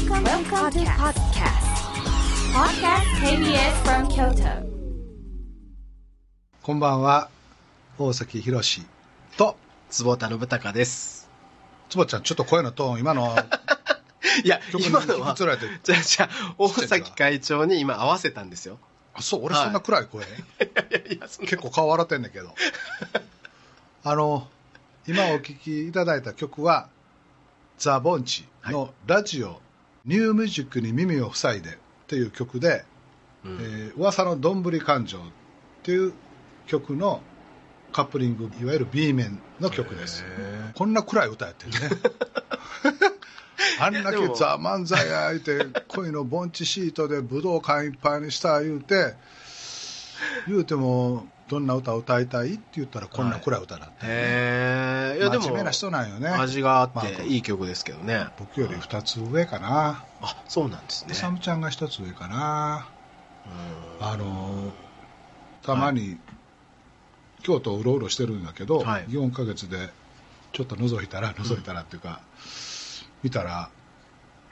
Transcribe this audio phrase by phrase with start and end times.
[0.00, 1.66] Welcome, Welcome to podcast.
[2.54, 4.64] Podcast KBS from Kyoto.
[6.62, 7.28] こんばんは、
[7.98, 8.82] 大崎宏
[9.36, 9.56] と、
[9.90, 11.28] 坪田信孝です。
[11.90, 13.36] つぼちゃん、ちょっと声のトーン、今の
[14.42, 18.78] いや、今のは引き、つられて、じゃあ、じゃあ大崎会長に今合わせたんですよ。
[19.12, 22.54] あそう、俺はいそんな暗い声、いやいや、そんな結構顔笑ってんだけど。
[24.02, 24.48] あの、
[25.06, 26.88] 今お聴きいただいた曲は、
[27.76, 29.60] ザ・ボンチのラジオ、
[30.04, 31.72] ニューミュージックに耳を塞いでっ
[32.06, 32.84] ていう曲で、
[33.44, 35.22] うんえー噂のどんぶり感情っ
[35.82, 36.12] ていう
[36.66, 37.22] 曲の
[37.92, 40.24] カップリング、いわゆる B 面の曲です。
[40.24, 41.78] へこんな暗い歌やってるね。
[43.80, 49.14] あんだけザ・漫才や言うて、恋の盆地シートで武道館いっぱいにした言うて、
[50.46, 55.18] 言うても、どんな歌を歌いたいって言ったら、こんな暗い歌だって、へえ。
[55.18, 56.28] いや、でも真面目な人なんよね。
[56.28, 58.28] 味があっまあていい曲ですけどね。
[58.38, 60.04] 僕より2つ上かな。
[60.22, 61.14] あ、そうなんですね。
[61.14, 62.86] サムちゃんが1つ上かな。
[64.00, 64.72] うんあの
[65.62, 66.18] たまに、
[67.42, 69.90] 京都をうろうろしてるんだけど、はい4ヶ月で
[70.52, 72.20] ちょっと覗いたら覗いたらっていうか、
[73.24, 73.70] 見たら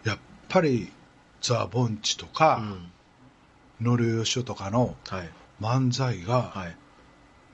[0.04, 0.90] やっぱり
[1.40, 2.90] ザ・ボンチとうか、ん
[3.80, 5.30] ノリヨシオとかのはい。
[5.60, 6.76] 漫才がはい。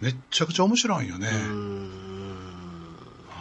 [0.05, 1.29] めっちゃくちゃ面白いんよね、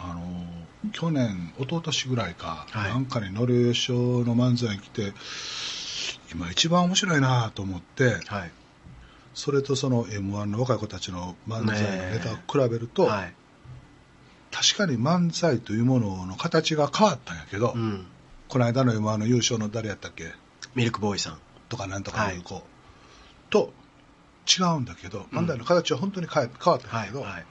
[0.02, 5.12] あの去年一昨年ぐらいか、はいなんかにノリヨシオの漫才来て
[6.32, 8.50] 今一番面白いなと思って、はい。
[9.34, 13.34] それとその m 1の若い子たちの漫才のネタを比べると、はい。
[14.50, 18.06] 確かに漫才というものの形が変わったんやけど、うん。
[18.48, 20.32] この間の m 1の優勝の誰やったっけ？
[20.74, 21.38] ミルクボーイさん。
[21.68, 22.62] とかなんとかいう子、
[23.50, 23.72] と
[24.46, 27.06] 違うんだけど、漫才の形は本当に変え変わったんはい。
[27.06, 27.46] やけど、はい。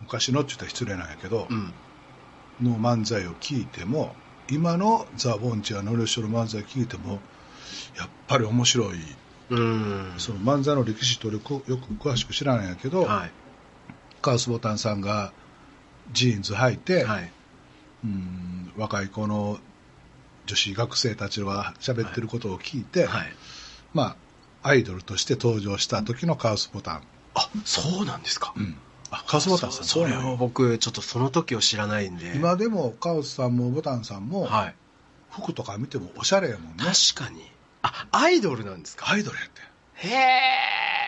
[0.00, 1.74] 昔のって言ったら失礼なんやけどう、ん。
[2.60, 4.16] の漫才を聞いても
[4.48, 7.22] 今のザ・ボンチやノリオショの漫才聞いても
[7.96, 9.16] やっぱり面白い、
[9.50, 10.14] うん。
[10.18, 13.32] その漫才の歴史とよくよく詳しく知らないんやけど、はい。
[14.20, 15.32] カウスボタンさんが
[16.12, 17.32] ジーンズ履いて、はい。
[18.04, 19.58] うん若い子の
[20.46, 23.26] 女子学生たちは喋ってることを聞いて、はい。
[23.92, 24.16] まあ、
[24.62, 27.02] アイドルとして登場した時のカウスボタン、
[27.34, 28.52] あ、そうなんですか。
[28.56, 28.76] うん、
[29.10, 32.34] あカウスボタンさんそそれを僕、ちょっとその時を知らないんで。
[32.36, 34.74] 今でもカウスさんもボタンさんも、はい。
[35.30, 37.42] 服とか見てもおしゃれやもんね確かに。
[37.82, 39.10] あ、アイドルなんですか？
[39.10, 40.14] アイドルやってへ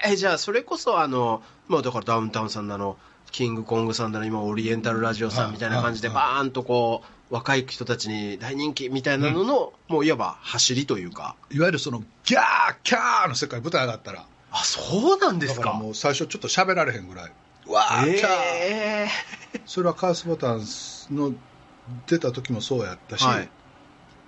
[0.08, 0.12] え。
[0.12, 2.96] え、じゃあ、それこそ、あの、まあ、だからダウンタウンさんだの、
[3.30, 11.34] キングコングさんだの、今、オリエンタルラジオさんみたいな感じで、うんバーンとこう、若い人たちに大人気みたいなのの、もういわば走りというか。
[11.50, 15.60] いわゆるそのギャーキャーの世界舞台上がったらあ、そうなんですか？
[15.60, 17.32] だからもう最初ちょっと喋られへんぐらい
[17.66, 19.08] うわー、えキャーえ
[19.64, 20.60] それはカウスボタン
[21.10, 21.32] の
[22.06, 23.48] 出た時もそうやったし、はい。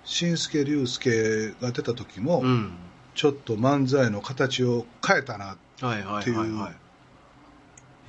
[0.03, 2.71] 新助竜介が出た時も、うん。
[3.13, 6.73] ちょっと漫才の形を変えたなはいはいはいっていうはい。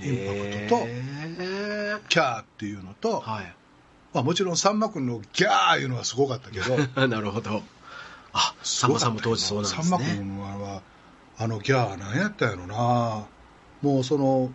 [0.00, 0.86] インパクトと
[2.08, 3.56] キャーっていうのと、はい。
[4.16, 7.62] まあ、もちろんさんま君のギャーいうのはすごかったけど なるほど。
[8.32, 10.14] あ、さんまさんも当時そうなんですさんまね。
[10.16, 10.80] 君は
[11.36, 13.26] あのギャーなんやったんやろな
[13.82, 14.50] もうその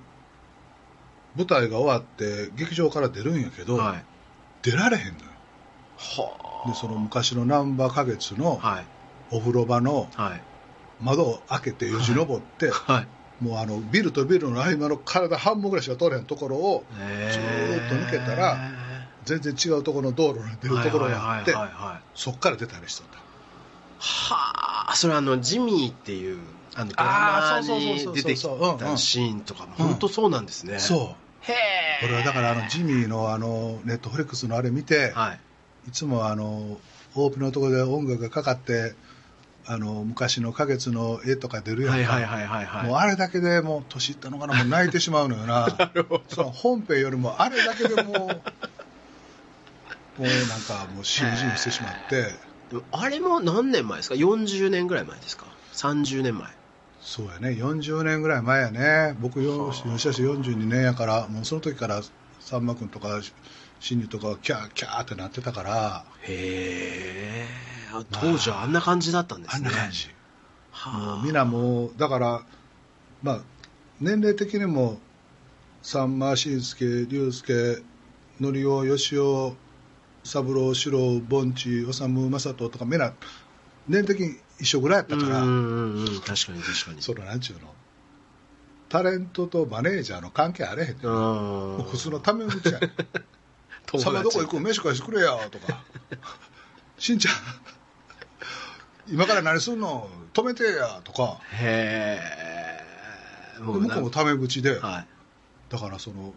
[1.35, 4.03] 舞台が終わって劇場から出るんやけど、はい。
[4.63, 5.15] 出られへんのよ
[5.97, 8.59] はでその昔の難波花月の。
[9.29, 10.41] お風呂場のはい。
[11.01, 13.43] 窓を開けてよじ登って、はい。
[13.43, 16.83] もうあのビルとビルの合間の体半分ぐらいしか通れへんところを
[17.31, 18.71] ずっと抜けたら
[19.25, 21.53] 全然違うところの道路に出るところがあって
[22.15, 23.19] そっから出たりしとった
[24.03, 26.39] はあ、それあの、ジミーっていう、
[26.73, 30.79] あの、ドラマに出てきたシーンとかも、本当そうなんですね。
[30.79, 32.05] そうへえ。
[32.05, 35.39] 俺はだからあのジミーのあのネットフリックスのあれ見て、はい。
[35.87, 36.79] いつもあの
[37.15, 38.93] オープンのところで音楽がかかって
[39.65, 42.87] あの昔の花月の絵とか出るやんか、はいはいはいはいはい。
[42.87, 45.67] もうあれだけでもう年いったのかなもう泣いてしまうのよな
[46.29, 48.41] その本編よりもあれだけでもう
[50.21, 52.25] もうなんかもうしみじみしてしまって
[52.69, 56.47] でもあれも何年前ですか ?40 年ぐらい前ですか ?30 年前。
[57.01, 62.03] そうやね40年ぐらい前やね僕よ吉田氏42年やからもうその時から
[62.39, 63.19] さんま君とか
[63.79, 67.47] 新入とかキャーキャーってなってたからへえ。
[67.91, 69.67] あ当時はあんな感じだったんですね。
[69.67, 70.07] あんな感じ
[70.69, 72.41] はもあうみんなもうだから
[73.23, 73.41] まあ
[73.99, 74.99] 年齢的にも
[75.81, 77.81] さんま新助龍介
[78.39, 79.55] のりおよしお
[80.23, 83.13] 三郎四郎盆地修正人とかみんな
[83.87, 87.01] 年齢的に一緒ぐらいやったから、うん確かに確かに。
[87.01, 87.73] そのなんちゅうの
[88.89, 91.05] タレントとマネージャーの関係あれへんねん。
[91.05, 92.91] もう普通のタメ口やねん。
[93.87, 95.83] 友達さんまどこ行く飯返してくれよとか
[96.99, 97.33] しんちゃん
[99.07, 100.09] 今から何すんの？
[100.33, 101.39] 止めてやとか。
[101.51, 105.07] へえで向こうもタメ口で、はい。
[105.69, 106.33] だからその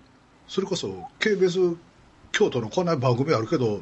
[0.49, 1.77] それこそ KBS
[2.35, 3.81] 京都のこんな番組あるけど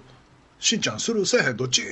[0.60, 1.82] しんちゃんするせえへんどっち？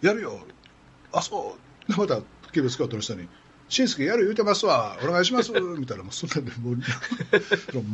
[0.00, 0.40] やるよ。
[1.12, 1.56] あそ
[1.88, 1.92] う。
[1.92, 2.20] でまた
[2.52, 3.28] KBS 京都の人に
[3.68, 4.96] 「しんすけやる言うてますわ。
[5.02, 6.76] お願いします」 みたいなもうそんなんでもう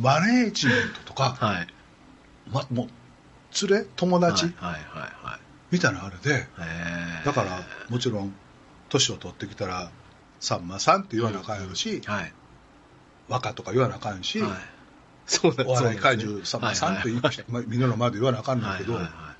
[0.01, 1.67] マネージメントとか、はい。
[2.49, 5.39] ま、もう連れ友達、はいはいはいはい。
[5.71, 6.47] みたいなのあれで
[7.25, 8.33] だからもちろん
[8.89, 9.91] 年を取ってきたら
[10.39, 12.33] さんまさんって言わなあかんやろし、はい。
[13.27, 14.51] 若とか言わなあかんし、はい
[15.29, 19.35] そうなんお笑い怪獣さんまさんとはい言う、まみんなの前で言わなあかんねんけど、はいはいは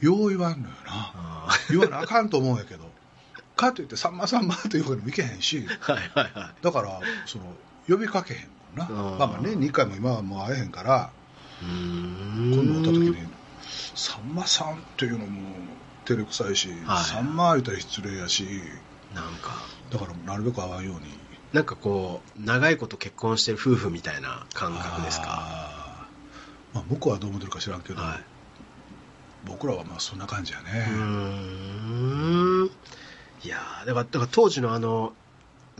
[0.00, 0.04] い。
[0.06, 0.90] よう言わんのよな。
[0.90, 2.84] あ言わなあかんと思うんやけど。
[3.54, 5.58] かといってさんまさんまというわけにもいけへんし。
[5.58, 6.54] ー はいはいはい。
[6.62, 7.44] だからその
[7.86, 8.40] 呼びかけへん
[8.78, 9.12] もんな。
[9.12, 11.10] うんまあまあ年2回も今はもう会えへんから。
[11.62, 12.54] うーん。
[12.54, 13.28] 今度会った時に
[13.94, 15.50] さんまさんっていうのも
[16.06, 18.46] 照れくさいし、はいさんま言うたら失礼やし。
[19.14, 19.52] なんか。
[19.90, 21.23] だからなるべく会わんように
[21.54, 26.06] なんかこう長いこと結婚してる夫婦みたいな感覚ですか？
[26.74, 28.20] まあ、向こうはどう思ってるか知らんけど、はい。
[29.46, 32.70] 僕らはまあそんな感じやうね、ーん。
[33.44, 35.12] いやーだからだから当時のあの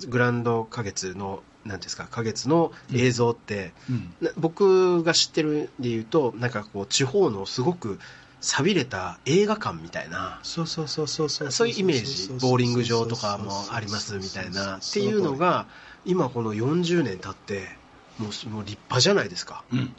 [0.06, 4.14] グランド花月のなんていうんですか花月の映像って、うん。
[4.20, 7.98] な僕が知ってるで言うとなんかこう地方のすごく
[8.44, 15.66] 寂れた映画館みたいなそうそうそうそうそうそういうイメージボーリング場とかもありますみたいなっていうのが
[16.04, 17.66] 今この40年経って
[18.18, 19.64] もうもう立派じゃないですか。
[19.72, 19.94] うん。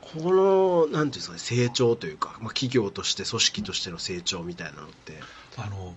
[0.00, 5.18] このなんていうんですかね成長というか、まあ、企業として組織としての成長みたいなのって。
[5.56, 5.94] あの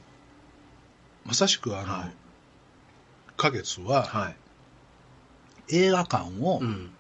[1.26, 2.14] まさしくあの、はい。
[3.38, 4.36] 花月ははい、
[5.76, 6.92] 映画館をうん、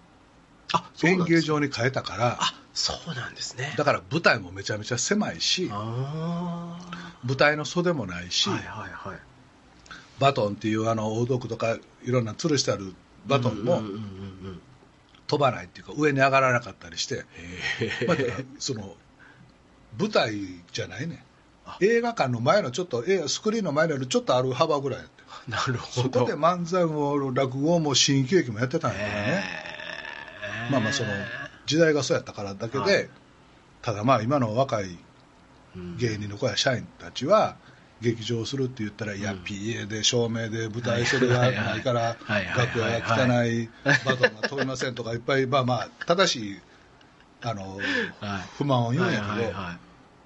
[0.74, 3.74] あ演芸場に変えたから、あそうなんですね。
[3.78, 6.78] だから舞台もめちゃめちゃ狭いしあ
[7.24, 9.20] 舞台の袖もないし、あはいはいはい。
[10.20, 12.94] バトンっていうあの大道具とかいろんな吊るしてある
[13.26, 13.82] バトンも
[15.28, 17.26] 飛ばないっていうか上に上がらなかったりして、
[18.08, 18.18] まあ、
[18.60, 18.96] その
[19.98, 20.34] 舞台
[20.72, 21.26] じゃないね。
[21.66, 21.78] あ。
[21.82, 25.16] 映画館の前のちょっとスクリーンの前にあるちょっとある幅ぐらいやって。
[25.50, 29.44] なるほそどこで漫才も落語も新喜劇もやってたんやからね。
[30.72, 31.10] まあまあその
[31.66, 33.10] 時代がそうやったからだけで、はい。
[33.82, 34.98] ただまあ今の若い
[35.76, 35.98] うん。
[35.98, 37.58] 芸人の子や社員たちは
[38.02, 42.18] 劇場するって言ったら、いやうん PA で照明で舞台袖がないから
[42.56, 46.60] 楽屋が汚いバトンが飛びませんとかいっぱいまあまあ正しい
[47.42, 47.82] あのはい。
[48.58, 49.52] 不満を言うんやけど、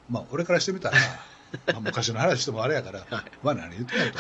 [0.10, 0.98] まあ俺からしてみたら、
[1.74, 3.26] まあ昔の話してもあれやから、はい。
[3.44, 4.20] まあ何言ってんやと。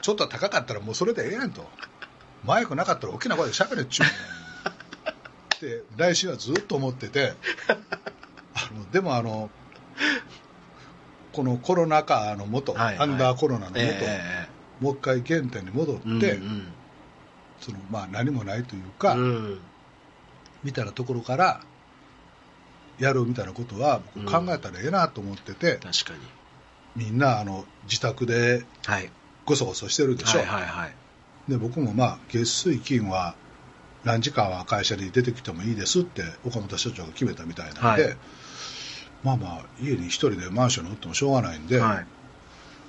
[0.00, 1.68] ちょっと高かったらもうそれでええやんと。
[2.44, 4.06] マイクなかったら大きな声でしゃべれっちゅう
[5.66, 7.34] って来週はずっと思ってて
[8.54, 9.50] あのでもあの
[11.32, 13.08] このコロナ禍の元、はいはい。
[13.10, 14.48] アンダーコロナの元、え
[14.80, 16.68] もう一回原点に戻って、えうん。
[17.58, 19.60] そのまあ、何もないといううか、んうん。
[20.62, 21.62] みたいなところから
[22.98, 27.04] やるみたいなことは僕考えたらええなと思ってて、確かに。
[27.04, 29.10] みんなあの自宅ではい。
[29.46, 30.94] ごそごそしてるでしょ、はいはいはい。
[31.48, 33.34] で僕もまあ月水金は
[34.04, 38.16] 何時間は会社に出てきてもいいですって岡本社長が決めたみたいなんで、はい。
[39.22, 42.06] まあまあ家に一人でマンションにおってもしょうがないんで、はい。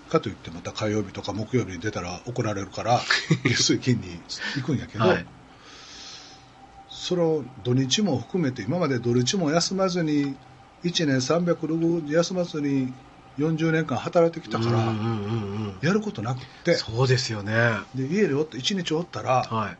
[0.10, 3.00] かといってまた火曜日とか木曜日に出たら怒られるから
[3.46, 4.20] 月水金に
[4.56, 5.26] 行くんやけど、はい。
[6.90, 10.36] その土日も含めて今まで土日も休まずに
[10.84, 12.94] 1年360休まずに
[13.38, 14.94] 40年間働いてきたから、
[15.82, 16.76] やることなくって。
[16.76, 17.56] そうですよね。
[17.56, 19.78] はで家におって1日おったら、もい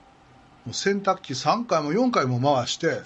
[0.68, 3.02] う洗濯機3回も4回も回して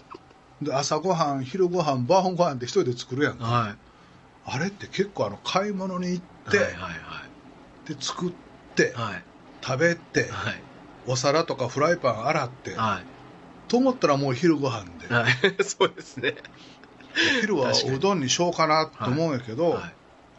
[0.62, 3.76] で朝ごはん昼ごはん晩ごはんって一人で作るやんか、はい。
[4.44, 6.74] あれって結構あの買い物に行って、はいはい
[7.86, 8.32] で作っ
[8.74, 9.12] て、はい。
[9.12, 9.24] はい
[9.62, 10.62] 食べて、はい。
[11.06, 13.06] お皿とかフライパン洗って、はい。
[13.68, 15.32] と思ったらもう昼ごはんで、はい。
[15.62, 16.34] そうですね。
[17.42, 19.94] 昼はおうどんにしようかなと思うんやけど、はい。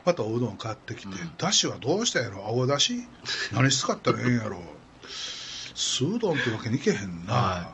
[0.06, 1.38] またおうどん買ってきて、うん。
[1.38, 2.44] だしはどうしたんやろ？
[2.48, 3.08] 青だし？
[3.52, 4.60] 何使ったらええんやろ？
[5.82, 7.72] 酢うどんってわけにいけへんな、は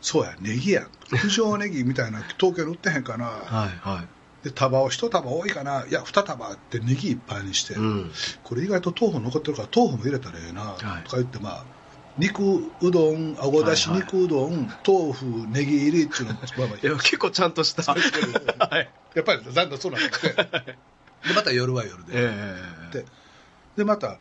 [0.00, 0.88] そうやネギや
[1.22, 4.44] 九条ネギみたいな 東京に売ってへんかな、はいはい。
[4.44, 5.86] で束を一束多いかな。
[5.86, 8.12] いや二束ってネギいっぱいにして、うん。
[8.42, 10.78] これ意外と豆腐残ってるから豆腐も入れたらええな、はい。
[11.04, 11.64] とか言ってまあ
[12.18, 12.42] 肉
[12.80, 14.06] うどんあごだしはいはい。
[14.06, 16.78] 肉うどん豆腐ネギ入りっていうのまあまあ。
[16.86, 17.82] いや結構ちゃんとした。
[17.82, 17.98] は
[18.80, 18.92] い。
[19.14, 22.60] やっぱりだんだんそうなってきてでまた夜は夜で、え
[22.90, 22.98] え。
[22.98, 23.04] で
[23.76, 24.18] でまた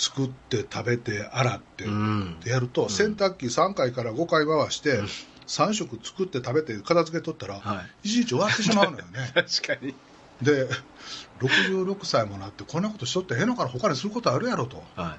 [0.00, 2.40] 作って食べて洗って、うん。
[2.40, 5.02] でやると洗濯機3回から5回回して、
[5.46, 9.30] 3食作って食べて片付けとったら、は一日終わってしまうのよね。
[9.36, 9.94] 確かに。
[10.40, 10.68] で
[11.40, 15.18] 66歳もなってこんなことしとってええのから他にすることあるやろとは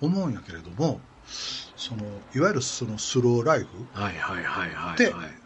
[0.00, 1.00] 思うんやけれども
[1.76, 2.02] その
[2.34, 4.02] いわゆるそのスローライフい。
[4.02, 4.98] はいはいはいはい。
[4.98, 5.44] ではい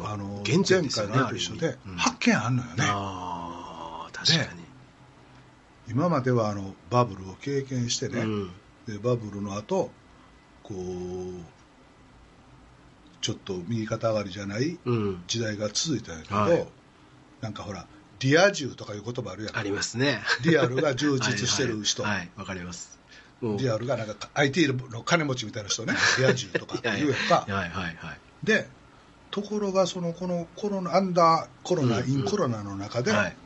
[0.00, 1.96] あの原点前回のと一緒でうん。
[1.96, 4.57] 発見あんのよね、ああ、確かに。
[5.90, 8.50] 今まではあのバブルを経験してね、うん。
[8.86, 9.90] でバブルの後
[10.62, 10.78] こう
[13.20, 15.22] ちょっと右肩上がりじゃないうん。
[15.26, 16.68] 時代が続いたんやけど、はい
[17.40, 17.86] なんかほら
[18.18, 20.20] リア充とかいう言葉あるやんありますね。
[20.42, 22.98] リアルが充実してる人はいはいはい、わかります。
[23.40, 28.18] リアルがなんか IT の金持ちみたいな人ねリア充とか言うやんか はいはいはい。
[28.42, 28.68] で
[29.30, 33.36] ところがそのこのコロナアンダーコロナ、うんうんインコロナの中で、はい。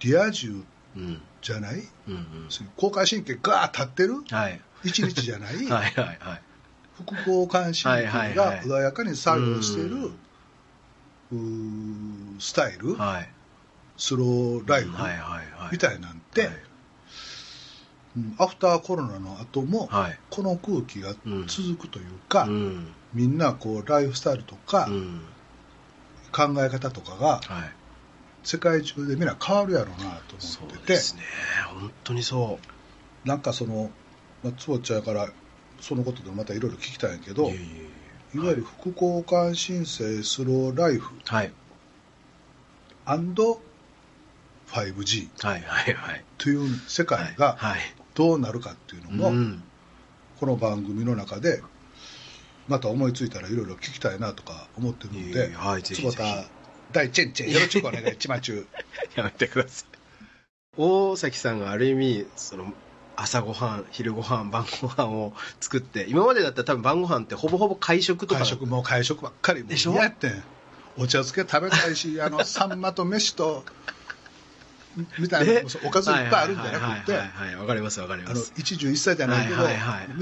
[0.00, 0.66] リア充うん。
[1.42, 1.82] じゃない？
[2.08, 2.48] うんうん。
[2.76, 4.22] 交感神経ガー立ってる？
[4.30, 4.60] はい。
[4.84, 5.54] 一日じゃない？
[5.66, 6.42] はいはいはい。
[6.96, 9.96] 副交感神はいはい経はいが穏やかに作用している
[11.32, 13.28] うんうースタイル、はい。
[13.96, 14.92] スローライフ？
[14.92, 15.20] はいはい
[15.60, 15.72] はい。
[15.72, 16.56] みたいなんて、はい
[18.16, 20.18] うんアフターコロナの後も、はい。
[20.30, 21.14] この空気が
[21.48, 22.92] 続くというか、うん。
[23.12, 25.20] みんなこうライフスタイルとか、うん。
[26.30, 27.72] 考え方とかがはい。
[28.44, 31.22] 世界中でみんな変わるやろうなとそ思ってて、うですね。
[31.72, 32.58] 本当にそ
[33.24, 33.90] なんかその、
[34.42, 35.30] まあ、坪ちゃんやから
[35.80, 37.34] そのことでまたいろいろ聞きたいんやけう。
[37.34, 41.52] ど、いわゆる副交感神経スローライフはい。
[44.66, 46.24] 5G はいはいはい。
[46.38, 47.80] という世界がはい。
[48.14, 49.62] どうなるかっていうのも、うん。
[50.38, 51.62] この番組の中で
[52.68, 55.50] また思いついたらいろいろ聞きたいなとか思ってるので
[55.82, 56.44] 坪田
[56.94, 58.66] 大チェンチェンよろしくお願い一番中
[59.16, 60.80] やめてください。
[60.80, 62.72] 大崎さんがある意味、その、
[63.16, 68.40] 朝ごはん、昼ごはん、晩ごはんを作って、今までだったら多分晩ごはんってほぼほぼ会食とか。
[68.40, 69.64] 会食もう会食ばっかり。
[69.64, 69.92] でしょ？
[69.92, 70.28] 嫌やって。
[70.28, 70.42] ん
[70.96, 73.64] お茶漬け食べたいしあの サンマと飯と
[75.18, 77.12] みたいなおかずいっぱいあるんじゃなくて。
[77.12, 78.52] はいはいはいはい、わかりますわかりあのます。
[78.56, 79.72] 一汁一菜じゃないけど、味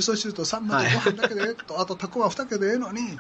[0.03, 3.19] 噌汁とサンマとご飯だけでええ と、あとたくあん2けでええのに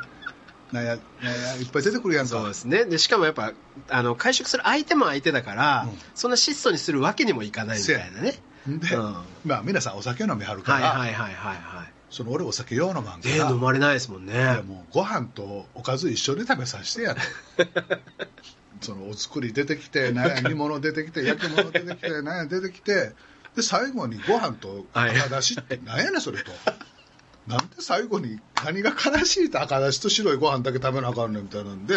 [0.72, 2.84] なんやなんやいっぱい出てくるやんかそうですね。
[2.86, 3.52] で、しかもやっぱ、
[3.90, 8.34] あの、会食する相手も相手だから、うんそんな質素にするわけにもいかないみたいなね。
[8.66, 11.92] で、うんまあ皆さんお酒飲みはるから、はいはいはいはいはい。
[12.10, 14.62] その俺お酒用のまんかえら、ー飲まれないですもんね。
[14.66, 17.20] もうご飯とおかず一緒に食べさせてやる
[18.80, 23.12] そのお作り出てきてなんや煮物出てきて 焼き物出てきてなんや出てきて
[23.54, 26.50] で最後にご飯と赤だしってなんやねんそれと
[27.46, 31.94] なんで最後に何が悲しいって赤だしと白いご飯だけ食べなあかんねんみたいなんで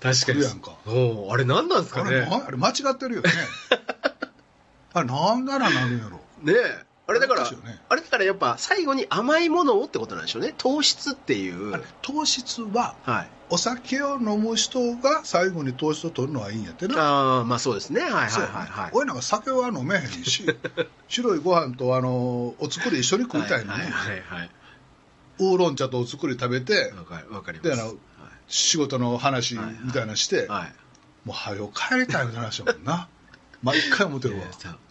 [0.00, 0.42] 確かに。
[0.42, 3.30] やんかおーあれ何なんですかあれあれ間違ってるよね
[4.92, 6.84] あれなんならなるんやろねえ。
[7.06, 7.48] あれだから、ね
[7.90, 10.54] あれだからやっぱ最後に甘いものをってことなんでしょうね。
[10.56, 11.82] 糖質っていう。
[12.00, 13.28] 糖質ははい。
[13.50, 18.00] お酒を飲む人が最後に糖質を取るのはいいんやってなああ、まあそうですね。
[18.00, 18.30] はいはいはい
[18.66, 18.90] はい。
[18.94, 20.46] 俺なんか酒は飲めへんし
[21.08, 24.50] 白いご飯とあのお作り一緒に食いたいのに、はいはいはい
[25.38, 27.26] ウーロン茶とお作り食べてはい。
[27.28, 27.70] わかかります。
[27.70, 27.94] であの
[28.46, 30.48] 仕事の話みたいなのして、はい。
[30.48, 30.72] はい
[31.24, 33.08] もう早よ帰りたいみたいな話だもんな
[33.62, 34.44] 毎回思ってるわ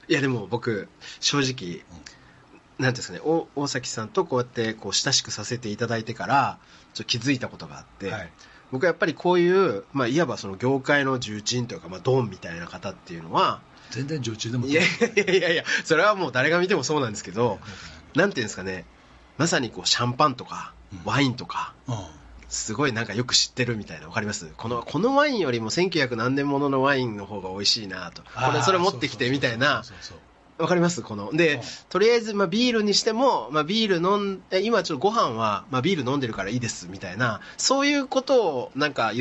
[0.07, 6.57] いやでも僕正直、なんていうんですかねお大崎さんとこうやってこう親しくさせていただいてから
[6.93, 8.31] ちょっと気づいたことがあって、はい
[8.71, 14.85] 僕はやっぱりこういう、まあ、いわばその業界の重鎮というか、まあ、ドンみたいな方っていうのは全然女中でもいやい
[15.15, 17.59] やいやいやそれはもう誰が見てもそうなんですけど
[18.15, 18.85] なんていうんですかね
[19.37, 21.01] まさにこうシャンパンとかうん。
[21.05, 21.95] ワインとか、うん。
[22.49, 24.53] すごいなんかよく知ってるみたいなわかります？
[24.57, 28.21] このこのワインよりも1900何年もののワインの方が美味しいなと。
[28.21, 29.83] これそれ持ってきてみたいな。
[30.59, 31.01] わかります？
[31.01, 31.33] この。
[31.33, 31.61] で、うん。
[31.89, 39.13] とりあえず、まあ、ビールにしても、まあ、ビール飲ん、え今ちょっとご飯は、まあ、ビール飲んでるからいいです、みたいな、そういうことをなんか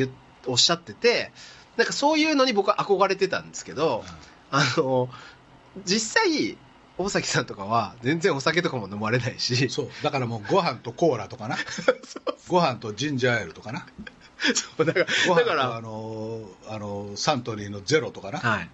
[0.45, 1.31] おっしゃってて、
[1.75, 4.03] なんかそういうのに僕は憧れてたんですけど、
[4.51, 5.09] あの、
[5.85, 6.55] 実際、
[6.97, 11.57] 大崎さんとかは全然お酒とかも飲まれないし、そうだからもうご飯とコーラとかな
[12.47, 13.87] ご飯とジンジャーエールとかな
[14.53, 18.69] そうだから、だから、のあのサントリーのゼロとかなはい。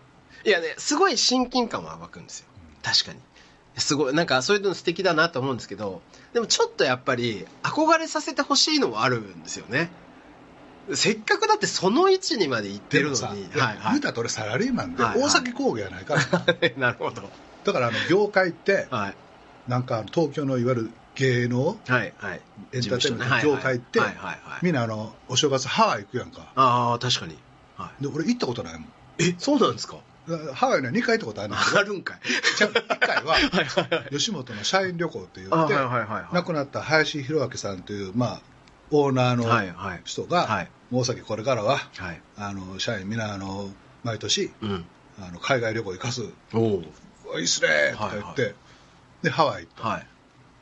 [0.45, 2.47] いやね、すごい親近感は湧くんですよ。
[2.81, 3.19] 確かに。
[3.77, 6.01] すごい、なんかそういうの素敵だなと思うんですけど、
[6.33, 9.91] でもちょっとやっぱり憧れさせてほしいのはあるんですよね。
[10.93, 13.19] せっかくだってその位置にまで行ってるのに。
[13.19, 16.15] でもさ、いやはいは言うたら俺サラリーマンではいはい大崎工芸やないか。
[16.77, 17.29] なるほど。
[17.71, 19.13] だからあの業界ってはい。
[19.69, 22.41] なんか東京のいわゆる芸能はいはい。
[22.73, 24.39] エンターテインメント業界ってはいはい。
[24.63, 27.37] みんなあのお正月ハワイ行くやんかああ、確かに。
[27.77, 28.85] はで俺行ったことないもんい。
[29.19, 29.97] え、そうなんですか？
[30.53, 32.19] ハワイには2回行ったことあるんだけどあるんかい。
[32.57, 33.35] じゃあ1回は。
[34.11, 36.35] 吉本の社員旅行って言ってはいはいはい。
[36.35, 38.41] 亡くなった林弘明さんという、まあ、
[38.91, 40.01] オーナーのはいはい。
[40.05, 42.21] 人が、はいもう大崎これからははい。
[42.37, 43.69] あの社員みんなあの
[44.03, 44.85] 毎年うん
[45.21, 46.23] あの海外旅行行かす
[46.53, 46.83] おお
[47.37, 48.55] 「いいっすね」とか言って、はい
[49.21, 50.07] でハワイと、はい。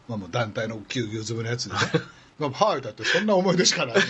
[0.08, 1.80] まあ、もう団体のぎゅうぎゅう詰めのやつでね。
[2.40, 3.96] まあハワイだってそんな思い出しかない。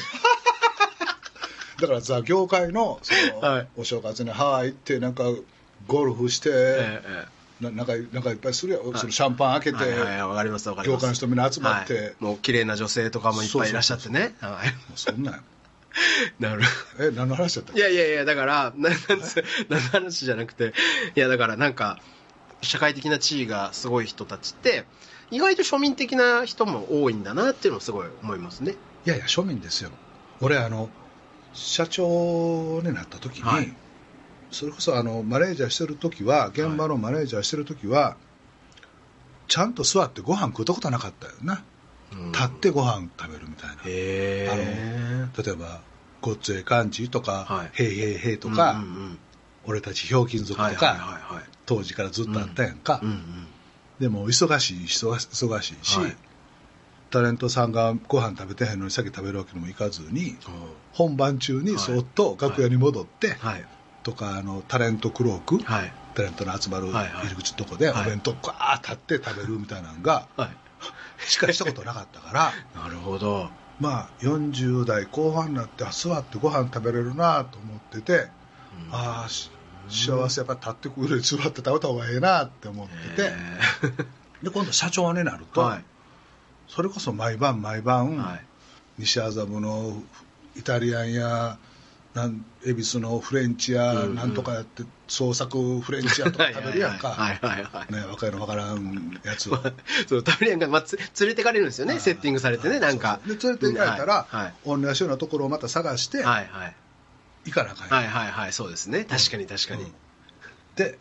[1.82, 3.68] だからさ業界のその、はい。
[3.78, 5.26] お正月にハワイ行ってなんか
[5.88, 7.26] ゴルフして、ええ
[7.60, 10.98] ななんかなんかいっぱいするよ、そのシャンパン開けて、はいはいわかりますわかります。
[10.98, 11.98] 業界の人みんな集まって。
[11.98, 12.14] はい。
[12.20, 14.36] もう綺麗な女性とかもいっぱいいらっしゃってね。
[14.40, 14.52] はい。
[14.52, 15.44] もうそんなん
[16.40, 16.62] なる
[17.00, 20.74] え何の話だったいやいやいや、だから、ななんつ何の話じゃなくて、
[21.16, 22.00] いやだからなんか、
[22.62, 24.86] 社会的な地位がすごい人たちって、
[25.30, 28.76] 意外と庶民的な人も多いんだなっていうのをすごい思いますね。
[29.06, 29.92] いやいや庶民ですよ。
[30.42, 30.90] 俺あの
[31.54, 33.74] 社長になった時に、はい。
[34.52, 38.16] それこそあのマネージャーしてる時は現場のマネージャーしてる時は、
[39.48, 41.64] ちゃんと座ってご飯食うたことなかったよな、
[42.14, 42.32] うん。
[42.32, 43.76] 立ってご飯食べるみたいな。
[43.76, 45.28] へえ。
[45.44, 45.82] 例えば
[46.22, 49.20] 「ごっつええ感じ」とかはい「へいへいへい」とか、うんうん。
[49.66, 53.10] 俺たちひょうきん族」とか、はいはいはいはい当時からずっとあったやんか、うん。
[53.10, 53.48] うん
[54.00, 56.16] でも忙しい忙し忙しいし、はい。
[57.10, 60.38] タレントさんがご飯食べてへんのに先食べるわけにもいかずにうん
[60.94, 63.66] 本番中にそっと楽屋に戻って、はい。
[64.04, 65.92] とかあのタレントクローク、はい。
[66.16, 68.10] タレントの集まる入り口のとこでおはい。
[68.10, 70.50] 弁当ガーッ立って食べるみたいなのがはい。
[71.20, 73.50] しかしたことなかったから なるほど。
[73.80, 78.30] まあ40代後半になってあ座ってご飯食べれるなと思ってて、うん。
[78.92, 79.52] ああし
[79.90, 83.34] 幸せやっぱ立ってくるより座って食べた方がええなって思ってて、へ
[84.44, 85.84] で今度社長になるーと、はい。
[86.68, 88.46] それこそ毎晩毎晩、はい。
[89.00, 90.02] 西麻布の
[90.56, 91.58] イタリアンや
[92.18, 97.94] なん恵比寿のフレンチや、なんとかやって創作フレンチ屋とか食べるやんか、 はいはいはいはい。
[97.94, 99.60] ね、若いのわからんやつを。
[100.10, 103.20] そうタブリアンが、まあ、つ連れてかれるんですよね、セッティングされてね、なんか。
[103.28, 104.54] で連れて行かれたら、はい。
[104.66, 106.76] 同じようなところをまた探してはいはい。
[107.48, 109.06] 行かなあかはいはいはい、そうですね。
[109.06, 109.84] 確かに確かに。
[109.84, 109.94] うん
[110.76, 111.00] で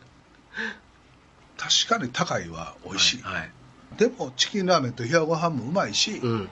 [1.58, 3.50] 確かに高いは美味しい、はいはい。
[3.96, 6.50] でもチキンラーメンと冷やご飯もうまいし、うん。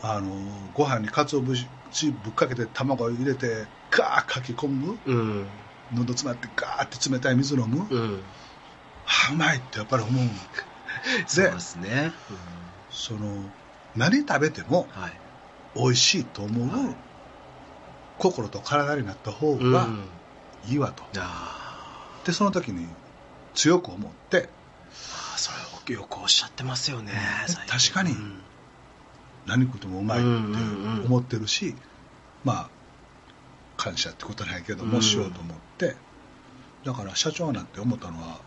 [0.00, 5.48] あのご飯に鰹節ぶっかけて卵入れてガーッかき込むうん。
[5.92, 8.24] 喉詰まってガーって冷たい水飲む、うん。
[9.04, 10.26] はあうまいってやっぱり思う
[11.26, 12.12] そうですね。
[12.90, 13.50] その
[13.94, 15.20] 何食べてもはい。
[15.74, 16.96] 美味しいと思う、はい
[18.22, 19.72] 心と体になった方うん。
[19.72, 19.88] があ
[20.68, 22.86] いいわと、あでその時に
[23.54, 24.48] 強く思ってー、
[25.36, 25.50] そ
[25.88, 27.12] れよくおっしゃってますよね。
[27.68, 28.12] 確かに。
[28.12, 28.40] うん。
[29.46, 31.74] 何食ってもうまいってうんうんうん思ってるし、
[32.44, 32.68] まあ
[33.76, 35.02] 感謝ってことないけども、うん。
[35.02, 35.96] しようと思って。
[36.84, 38.38] だから社長なんて思ったのは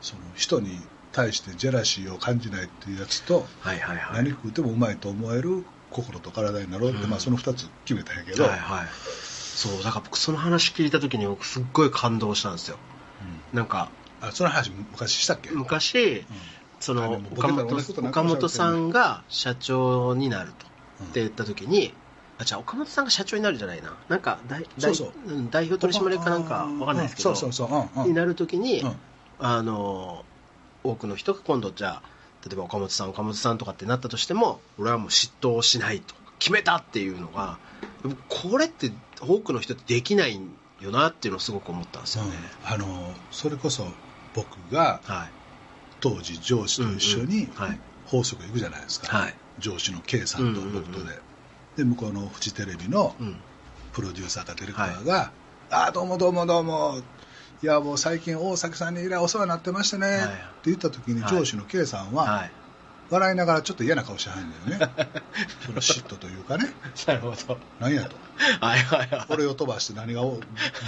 [0.00, 0.78] その人に
[1.12, 4.24] 対してジェラシーを感じないっていうやつと、はいはいはい。
[4.24, 7.10] 何食ってもうまいと思える心と体になろうって、うん。
[7.10, 8.86] まあ、その2つ決めたんやけど、はいはい。
[9.54, 12.78] そう、だから僕その話聞いた時に僕すっごい感動したんですよ。
[13.52, 15.58] なんか、うんあその話昔したっけ、うん。
[15.58, 16.24] 昔、
[16.78, 17.66] そあの岡本
[18.08, 20.66] 岡本さんが社長になると、
[21.00, 21.06] うん。
[21.06, 21.92] って言った時に
[22.38, 23.96] あじゃあ岡本さんが社長になるじゃないな。
[24.08, 25.12] なんか代表
[25.78, 27.34] 取締役かなんかわかんないですけど、
[28.06, 28.96] になる時に、うん。
[29.40, 30.24] あの
[30.84, 32.02] 多くの人が今度じゃあ
[32.44, 36.14] 例えば岡本さん岡本さんとかってなったとしても俺はもう嫉妬をしないと。
[36.38, 37.58] 決めたっていうのが
[38.28, 40.40] これって多くの人ってできない
[40.80, 42.30] よなっていうのをすごく思ったんですよね、
[42.66, 42.74] うん。
[42.74, 43.86] あのそれこそ
[44.34, 45.32] 僕がはい。
[46.00, 47.48] 当時上司と一緒に
[48.06, 49.34] 法則行くじゃないですか、はい。
[49.58, 51.08] 上司の K さんと僕とで、うんうん。
[51.08, 51.16] うん
[51.76, 51.84] で。
[51.84, 53.36] 向こうのフジテレビのうん。
[53.92, 55.32] プロデューサーかディレクターが
[55.70, 57.02] 「ああどうもどうもどうも
[57.62, 60.18] いやもう最近大崎さんに以来お世話になってましてね」はい。
[60.18, 61.32] って言った時にはい。
[61.32, 62.50] 上司の K さんははい。
[63.08, 64.90] 笑いながらちょっと嫌な顔してはんだよね。
[65.66, 66.72] その嫉妬というかね。
[67.06, 67.58] なるほど。
[67.78, 68.16] 何やと。
[68.60, 69.26] はいはいはい。
[69.28, 70.40] 俺を飛ばして何が部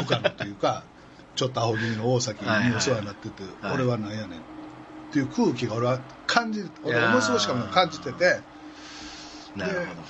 [0.08, 0.82] 下のというか
[1.36, 4.42] ちょっとアホ気味の大崎にお世話になってて、はい俺は何やねんっ
[5.12, 7.24] ていう空気が俺は感じ俺いやー。
[7.24, 8.40] 思いしかも感じてて
[9.54, 10.02] なるほど。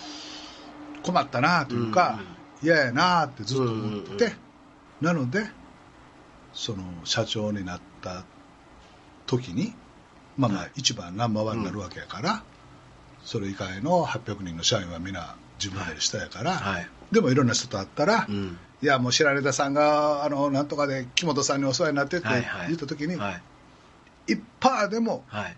[1.02, 2.18] 困ったなというか、
[2.62, 4.26] 嫌やなってずっと思って、うんうんう
[5.02, 5.06] ん。
[5.06, 5.50] なので
[6.54, 8.24] その社長になった
[9.26, 9.74] 時に
[10.36, 12.42] まあまあ一番ナンバーワンになるわけやから、
[13.24, 16.88] それ以外の800人の社員は皆自分より下やから、はい。
[17.12, 18.58] でもいろんな人と会ったら、うん。
[18.82, 22.66] いやもう白根田さんがあのなんとかで木本さんにお世話になってってはいはい。
[22.68, 23.42] 言った時に、はい。
[24.26, 25.56] 一パーでもはい。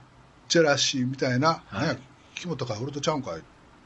[0.49, 1.99] ジェラシーみたいな、はい。
[2.37, 3.43] 木本か俺とちゃうんかいっ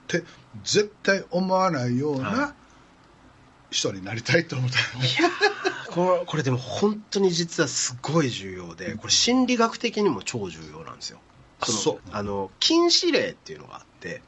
[0.08, 0.24] て
[0.64, 2.54] 絶対思わないようはな
[3.70, 4.76] 人になりたいと思った
[5.90, 11.18] これでも本当に実はすごい重要でこれ心理学的にも超重要なんですよ。
[11.18, 11.22] の
[11.60, 12.00] あそう。
[12.12, 14.22] あの禁止令っていうのがあって、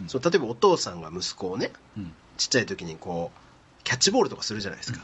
[0.00, 0.08] うん。
[0.08, 2.12] そう例えばお父さんが息子をねうん。
[2.36, 5.00] ちっちゃい時にこうキャッチボールとかするじゃないですか、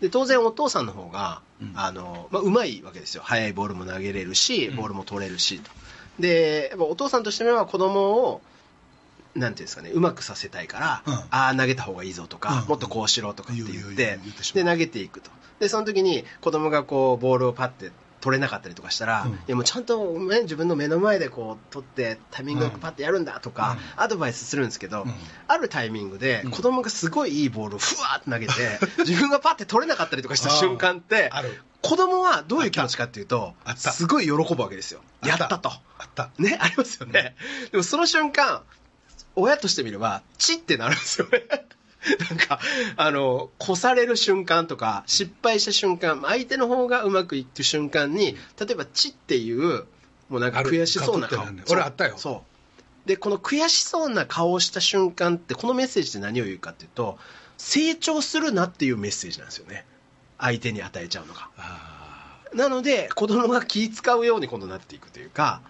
[0.00, 1.72] で当然お父さんの方が、うん。
[1.74, 3.22] あのまあ、うまいわけですよ。
[3.24, 4.76] 速いボールも投げれるしうん。
[4.76, 5.70] ボールも取れるしと。
[6.18, 8.42] でやっぱお父さんとしては子供を
[9.34, 11.14] なんていうんですかねうまくさせたいから、うん。
[11.14, 12.68] ああ投げた方がいいぞとか、うん。
[12.68, 14.18] もっとこうしろとかって言って
[14.54, 15.30] で投げていくと。
[15.60, 19.32] でその時に子供がこうボールをパッて取れなかったりとかしたら、うん。
[19.32, 25.14] いやもうちゃんと、ね、自分の目の前でこう取ってタイミングよくパッてやるんだとか、アドバイスするんですけど、うん。
[25.48, 26.50] あるタイミングでうん。
[26.50, 28.52] 子供がすごいいいボールをふわーって投げて
[29.08, 31.62] 自分がパッて取れなかったりとかした瞬間ってある。
[31.82, 33.92] 子供はどういう気持ちかっていうとあった。
[33.92, 35.00] すごい喜ぶわけですよ。
[35.24, 35.70] やったと。
[35.70, 36.30] あった。
[36.38, 37.36] ねありますよね、
[37.70, 38.62] でもその瞬間
[39.36, 41.44] 親としてみればチってなるんですよね。
[42.30, 42.60] なんか
[42.96, 49.84] あの越される瞬間とか失敗した瞬間相手の方がうまくいく瞬間に例えばチっていう
[50.30, 51.44] もうなんか悔しそうな顔。
[51.68, 52.16] 俺あったよ。
[52.16, 52.44] そ
[53.06, 53.08] う。
[53.08, 57.18] でこの悔しそうな顔をした瞬間ってこのメッセージって何を言うかっていうと
[57.58, 59.84] 成長するなっていうメッセージなんですよね。
[60.38, 61.50] 相手に与えちゃうのが。
[61.58, 65.60] あなので子供が気使うように今度なっていくというか、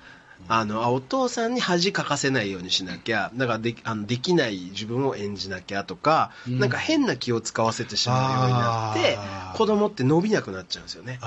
[0.53, 6.59] あのあお父さんに恥かかせないようにしなきゃだからであのできない自分を演じなきゃとか、うん。
[6.59, 9.19] なんか変な気を使わせてしまうようになって
[9.57, 11.21] 子供って伸びなくなっちゃうんですよね。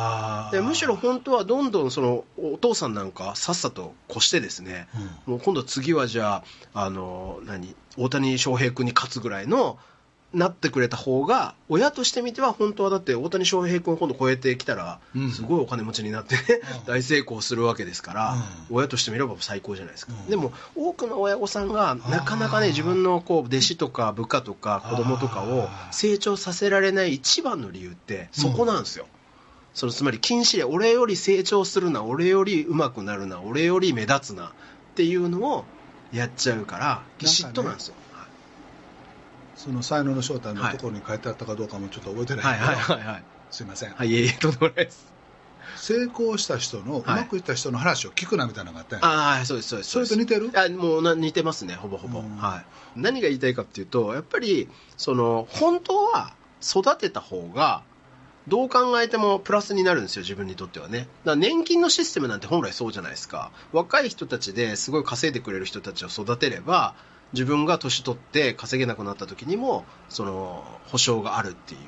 [0.52, 4.90] でむしろ本当はどんどんそのお父さんなんかさっさと越してですね、
[5.26, 9.80] もう今度次はじゃあ、あの何大谷翔平君に勝つぐらいの
[10.34, 15.32] なってくれた方が親としてみては本当はだって大谷翔平君を今度超えてきたらうん。
[15.32, 16.42] すごいお金持ちになってね、
[16.82, 16.86] うん。
[16.92, 18.34] 大成功するわけですから、
[18.70, 20.30] う親としてみれば最高じゃないですか、うん。
[20.30, 29.06] でも多くの親御さんがなかなかね自分のこう弟子とか部下とか子供とかを成長させられない一番の理由ってそこなんですよ、
[29.74, 34.50] そのつまり禁止令俺より成長するな俺より上手くなるな俺より目立つなっ
[34.96, 35.66] ていうのを
[36.12, 37.96] やっちゃうから嫉妬なんですよ、
[39.64, 43.24] その才能の正体のところに書いてあったかどうかもちょっと覚えてないはいはいはいはい。
[43.50, 45.14] すいません、はいいえいえとんでもないです。
[45.78, 49.00] 成功した人の、うまくいった人の話を聞くなみたいなのがあったん。
[49.00, 49.92] やああそうですそうです。
[49.92, 50.52] それと似てる？
[50.54, 52.38] あもうな似てますねほぼほぼ、うん。
[52.38, 52.64] は
[52.98, 57.84] い、何が言いたいかっていうとやっぱりその本当は育てた方が
[58.48, 61.00] どう考えてもプラスになるんですよ自分にとってはね。
[61.00, 63.52] だから年金のシステムなんて本来そうじゃないですか。
[63.72, 66.96] 若い人たちですごい稼いでくれる人たちを育てれば
[67.34, 71.80] 自分が年取って稼げなくなった時にもその保証があるっていう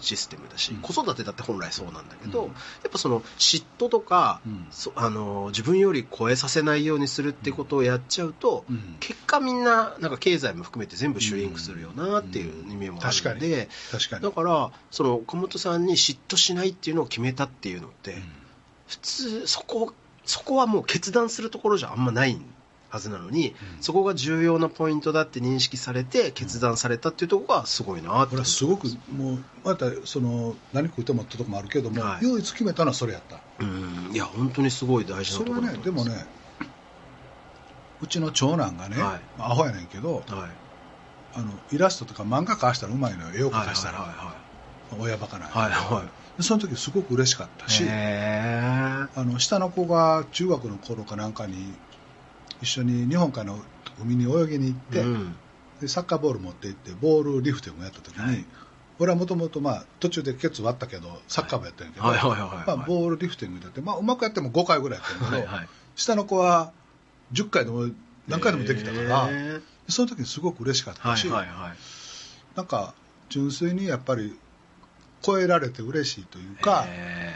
[0.00, 0.78] システムだし、うん。
[0.78, 2.48] 子育てだって本来そうなんだけど、うん。
[2.48, 2.54] や
[2.88, 4.66] っぱその嫉妬とか、うん。
[4.70, 8.96] そあの自分より超えさせないようにするってことをやっちゃうと、うん。
[9.00, 14.22] 結果みんななんか経済も含めて全部シュリンクするよなっていう意味もあるので、確かに。
[14.22, 18.22] だからその岡本さんに嫉妬しないっていうのを決めたっていうのって、うん。
[18.86, 19.92] 普通そこ
[20.24, 22.40] そこはもう決断するところじゃあんまない
[22.92, 23.82] はずなのに、うん。
[23.82, 32.26] そこが重要なポイントだって認識されて決断されたっていうところがすごいなこれはすごくもうまたその何食うてもってとこもあるけども、はい。
[32.26, 33.40] 唯一決めたのはそれやった。
[33.60, 34.10] うん。
[34.12, 36.10] いや本当にすごい大事なそれはところだと思います。
[36.10, 36.26] ねでもね
[38.02, 39.20] うちの長男がね、はい。
[39.38, 40.24] アホやねんけどはい。
[41.34, 43.34] あのイラストとか漫画描かしたらうまいのよ。
[43.34, 44.34] 絵をはい描かしたら、は
[44.98, 46.36] 親バカなんいはいはい。
[46.36, 51.74] でその時すごく嬉しかったし、あの下の子が中学の頃かなんかに
[52.62, 53.58] 一緒に日本海の
[54.00, 55.34] 海に泳ぎに行って、うん。
[55.80, 58.44] でサッカーボール持って行ってボールリフティングやった時に、はい。
[58.98, 59.60] 俺はもともと
[59.98, 62.06] 途中でケツ割ったけどサッカー部やったんやけど、
[62.86, 66.72] ボールリフティングだって、まあ、うまくやっても5回ぐらいやったんやけど、はいはい下の子は
[67.32, 67.88] 10回でも
[68.28, 69.62] 何回でもできたから、へー。
[69.88, 71.76] その時にすごく嬉しかったし、はいはいはい。
[72.56, 72.94] なんか
[73.28, 74.38] 純粋にやっぱり
[75.20, 77.34] 超えられて嬉しいというか、へ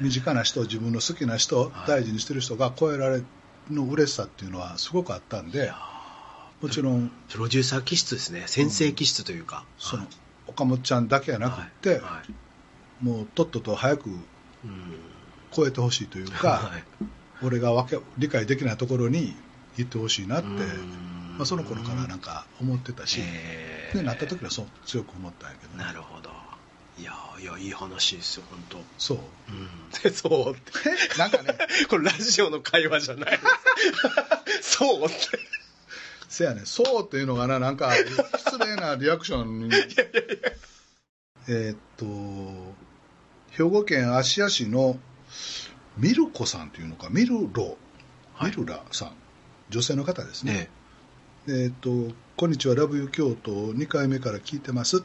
[0.00, 1.88] 身近な人自分の好きな人、はい。
[1.88, 3.24] 大事にしてる人が超えられる
[3.70, 5.72] の嬉しさっていうのはすごくあったんで
[6.60, 7.06] もちろん。
[7.06, 8.44] ープロデューサー気質ですね。
[8.46, 10.06] 先生気質というか、その
[10.48, 12.00] 岡本ちゃんだけじゃなくって、はい。
[12.00, 12.22] は
[13.00, 13.04] い。
[13.04, 14.18] もうとっとと早くうん
[15.52, 16.84] 超えてほしいというか、はい。
[17.42, 19.36] 俺がわけ理解できないところに
[19.76, 21.36] 行ってほしいなって、うん。
[21.38, 23.98] まあ、その頃からなんか思ってたし、へー。
[23.98, 25.84] でなった時はそう強く思ったんやけどね。
[25.84, 26.47] なるほど
[26.98, 28.78] いやいやいい話ですよ本当。
[28.98, 29.18] そう。
[29.50, 30.10] うん。
[30.12, 31.18] そうって。
[31.18, 31.56] なんかね。
[31.88, 33.38] これラジオの会話じゃない。
[34.60, 35.16] そうって。
[36.28, 39.70] せやねそうっていうのがななんか失礼なリアクションに。
[41.48, 42.74] えーっと
[43.50, 45.00] 兵庫県芦屋市の
[45.96, 47.08] ミルコさんというのか。
[47.10, 47.76] ミルロ。
[48.34, 48.50] はい。
[48.50, 49.12] ミルラさん、
[49.70, 50.70] 女性の方ですね、ね
[51.48, 51.52] え。
[51.52, 52.74] ーっとこんにちは。
[52.74, 53.50] ラブユー京都。
[53.50, 55.02] 2回目から聞いてます、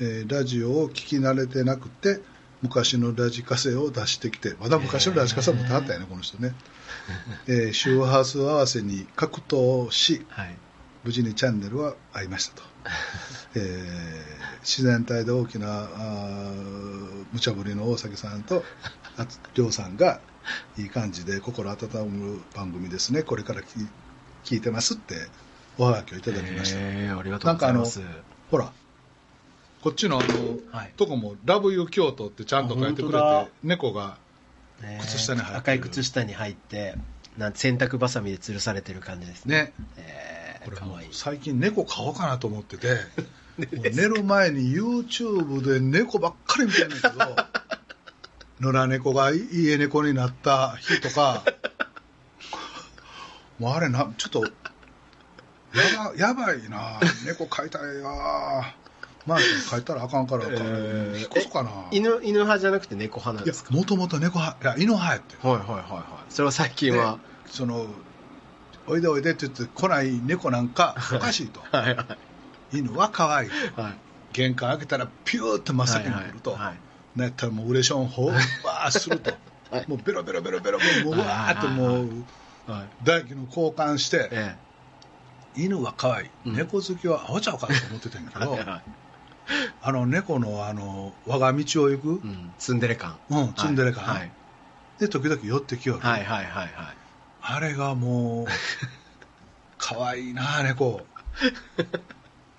[0.00, 2.20] えーラジオを聞き慣れてなくて
[2.62, 6.54] 昔のラジカセを出してきてまだ昔のラジカセ持ってはったよねこの人ね、
[7.46, 10.56] えー周波数合わせに格闘しはい。
[11.02, 12.62] 無事にチャンネルは合いましたと、
[13.54, 18.62] えー自然体で大きなあー無茶ぶりの大崎さんと
[19.16, 20.20] あ亮さんが
[20.76, 21.76] いい感じで心温
[22.10, 23.22] む番組ですね。
[23.22, 23.86] これから聞
[24.44, 25.14] 聞いてますって
[25.78, 26.78] おはがきをいただきました。
[26.80, 28.02] えーありがとうございます。
[28.50, 28.70] ほら
[29.82, 30.26] こっちのあの、
[30.70, 30.92] はい。
[30.96, 34.18] とこも「ラブユー京都」ってちゃんと書いてくれて猫が
[34.82, 35.58] ね靴下に入ってる。
[35.58, 36.96] 赤い靴下に入って、
[37.38, 39.56] なん洗濯ばさみで吊るされてる感じですね。
[39.56, 39.72] ね。
[39.96, 41.06] えー、これ。
[41.12, 42.98] 最近猫飼おうかなと思ってて
[43.90, 47.36] 寝る前に YouTube で猫ばっかり見てんねんけど
[48.60, 51.42] 野良猫が家猫になった日とか
[53.58, 54.52] もうあれなちょっとや
[56.04, 56.98] ばやばいな。
[57.24, 58.74] 猫飼いたいわ
[59.26, 61.18] マー君飼いたらあかんから、えー。
[61.18, 61.70] 引っ越そうかな。
[61.90, 63.74] 犬犬派じゃなくて猫派なんですか？
[63.74, 64.58] もともと猫派。
[64.62, 65.36] いや犬派やって。
[65.46, 66.32] はいはいはいはい。
[66.32, 67.18] それは最近は。
[67.46, 67.86] その
[68.86, 71.60] おいでおいでって言って来ない猫なんかおかしいと。
[71.76, 72.02] はいは
[72.72, 72.78] い。
[72.78, 73.50] 犬は可愛い。
[73.76, 73.94] はい。
[74.32, 76.74] 玄関開けたらピューって真っ先に来ると、はいはい
[77.16, 79.32] なったらもうウレション砲をバーすると、
[79.72, 79.84] はい。
[79.88, 82.08] もうベロベロベロベロもうわーってもう
[82.68, 82.88] はいはい。
[83.04, 84.56] 唾液の交換して、え
[85.56, 86.54] 犬は可愛い、うん。
[86.54, 88.82] 猫好きはアホちゃうかと思ってたんやけど、えはいはい
[89.82, 92.52] あの猫のあの我が道を行く、うん。
[92.58, 93.18] ツンデレ感。
[93.30, 94.30] うん、ツンデレ感、はい。
[94.98, 96.96] で時々寄ってきよる、はいはいはいはい。
[97.42, 98.46] あれがもう
[99.78, 101.00] 可愛いな猫。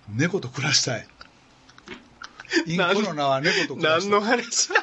[0.09, 1.07] 猫と暮らしたい。
[2.67, 4.09] インコの名は猫と暮らしたい。
[4.09, 4.75] 何の話なんですか？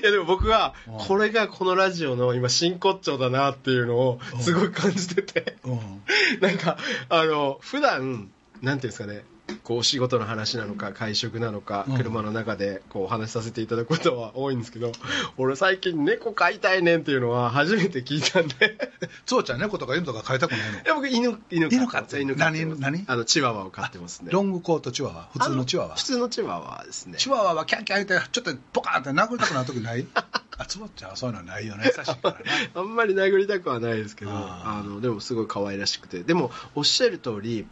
[0.00, 1.06] いやでも僕はうん。
[1.06, 5.56] これがこのラジオの今真骨頂だなっていうのをすごい感じてて。
[5.64, 6.02] うん。
[6.40, 6.76] なんか
[7.08, 9.22] あの普段なんていうんですかね
[9.64, 11.96] こうお仕事の話なのか会食なのかうん。
[11.96, 14.92] 車の中でこうお話しさせていただくことは多いんですけど
[15.36, 18.78] 俺最近猫飼いたいねんっていうのは初めて聞いたんで。
[19.26, 20.78] つおちゃん猫とか犬とか飼いたくないの？
[20.78, 22.22] いや僕犬犬犬飼ってる？
[22.22, 23.04] 犬飼って何何？
[23.06, 24.30] あのチワワを飼ってますね。
[24.30, 25.28] ロングコートチワワ？
[25.32, 25.92] 普通のチワワ？
[25.92, 27.16] あ普通のチワワですね。
[27.18, 30.06] チワワはキャンキャン言ってちょっとポカーンって殴りたくなる時ない？
[30.60, 31.84] あつぼちゃんはそういうのないよね。
[31.84, 32.38] 優しいからな
[32.74, 36.22] あんまり殴りたくはないですけどあのでもすごい可愛らしくて。
[36.24, 37.66] でもおっしゃる通り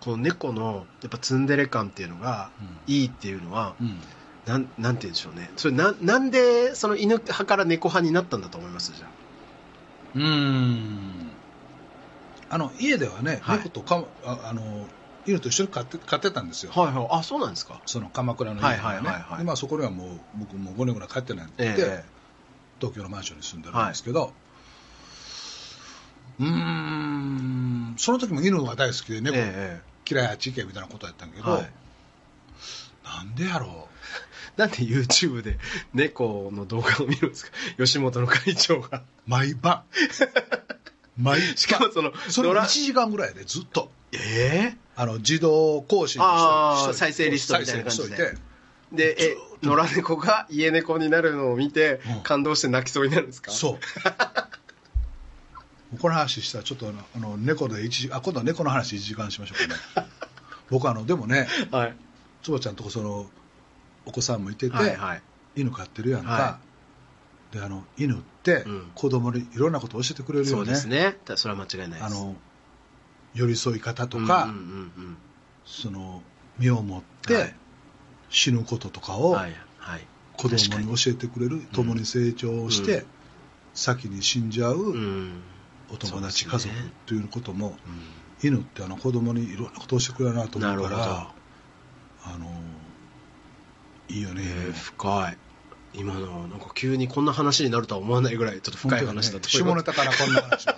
[0.00, 2.78] この猫のやっぱツンデレ感っていうのがうん。
[2.86, 4.00] いいっていうのは、うん。
[4.46, 5.50] なんなんて言うんでしょうね。
[5.56, 8.92] それななんでその犬派から猫派になったんだと思います？
[8.94, 9.08] じゃ
[10.14, 11.36] うーん。
[12.48, 13.58] あの家ではね、はい。
[13.58, 14.88] 猫とかああの
[15.26, 17.08] 犬と一緒に飼って飼ってたんですよ、あはいはい。
[17.10, 17.82] あそうなんですか？
[17.84, 19.38] その鎌倉の家でね、はいはいはいはい。
[19.38, 22.04] でまあ、そこにはもう僕もう5年ぐらい帰ってないんで、ええ。
[22.80, 24.32] 東京のマンションに住んでるんですけど、
[26.38, 27.96] うーん。
[27.98, 31.70] その時も犬が大好きで猫え嫌いあっち行けみたいなことやったんやけど、はい。
[33.04, 33.88] なんでやろ
[34.56, 35.58] え なんで YouTube で
[35.94, 37.52] 猫の動画を見るんですか？
[37.78, 38.98] 吉本の会長が。
[38.98, 39.82] う毎晩。
[41.16, 41.56] 毎晩。
[41.56, 43.90] しかもそのそれも野良1時間ぐらいでずっと。
[44.12, 48.34] えあの自動更新あーしといて再生リストみたいな感じで。
[48.90, 52.22] でえ野良猫が家猫になるのを見て、うん。
[52.22, 53.50] 感動して泣きそうになるんですか？
[53.52, 53.78] そう
[55.96, 60.08] この話したらちょっとあの猫で一時あ今度は猫の話1時間しましょうかね。
[60.70, 61.96] 僕あのでもねはい。
[62.42, 63.30] つばちゃんとこその
[64.04, 65.22] お子さんもいてて、はいはい。
[65.56, 66.58] 犬飼ってるやんか、は
[67.52, 68.90] であの犬ってうん。
[68.94, 71.16] 子供にいろんなこと教えてくれるそうよね,、ですね。
[71.24, 72.04] だそれは間違いないです。
[72.04, 72.36] あの
[73.34, 75.16] 寄り添い方とか、うんうんうん
[75.64, 76.22] その
[76.58, 77.54] 身をもって、はい。
[78.30, 80.06] 死ぬこととかをうんはいはい。
[80.36, 83.06] 子供に教えてくれる共に成長して、うん。
[83.74, 85.42] 先に死んじゃううん
[85.90, 86.74] お友達、ね家族
[87.06, 87.76] ということも
[88.42, 91.32] う犬ってあの子供にいろんなことをしてくれるなと思うから
[92.24, 92.46] あの
[94.08, 95.36] いいよね、えー深い。
[95.94, 99.82] 今のなんか急にこんな話になるとは思わないぐらいちょっと深い話だと思います。
[99.82, 100.68] 下ネタからこんな話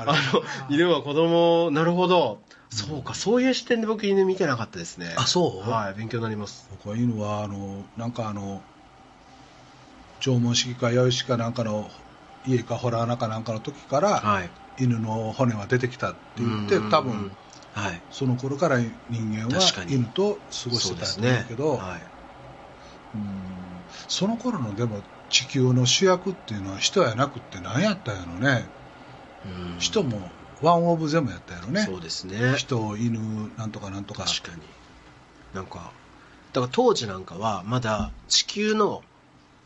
[0.00, 2.40] あの犬は子供なるほど。
[2.70, 5.14] そうかそういう視点で僕犬見てなかったですね。
[5.16, 5.70] あそう？
[5.70, 6.68] はい勉強になります。
[6.70, 8.62] 僕は犬はあのなんかあの
[10.20, 11.90] 縄文式か弥生式かなんかの
[12.46, 14.50] 家かホラー穴かなんかの時から、はい。
[14.78, 17.34] 犬の骨は出てきたって言って多分
[17.72, 18.02] はい。
[18.10, 21.78] その頃から人間は犬と過ごしてたんだけど、ね。
[21.78, 22.00] はい。
[23.14, 23.84] うん。
[24.08, 28.68] その頃のでも地球の主役っていうのは人やなくって何やったんやろね、
[29.44, 29.78] うん。
[29.78, 30.30] 人も
[30.62, 31.82] ワンオブゼムやったやろね。
[31.82, 32.54] そうですね。
[32.56, 34.24] 人犬なんとかなんとか。
[34.24, 34.62] 確かに。
[35.54, 35.90] なんか
[36.52, 39.02] だから当時なんかはまだ地球の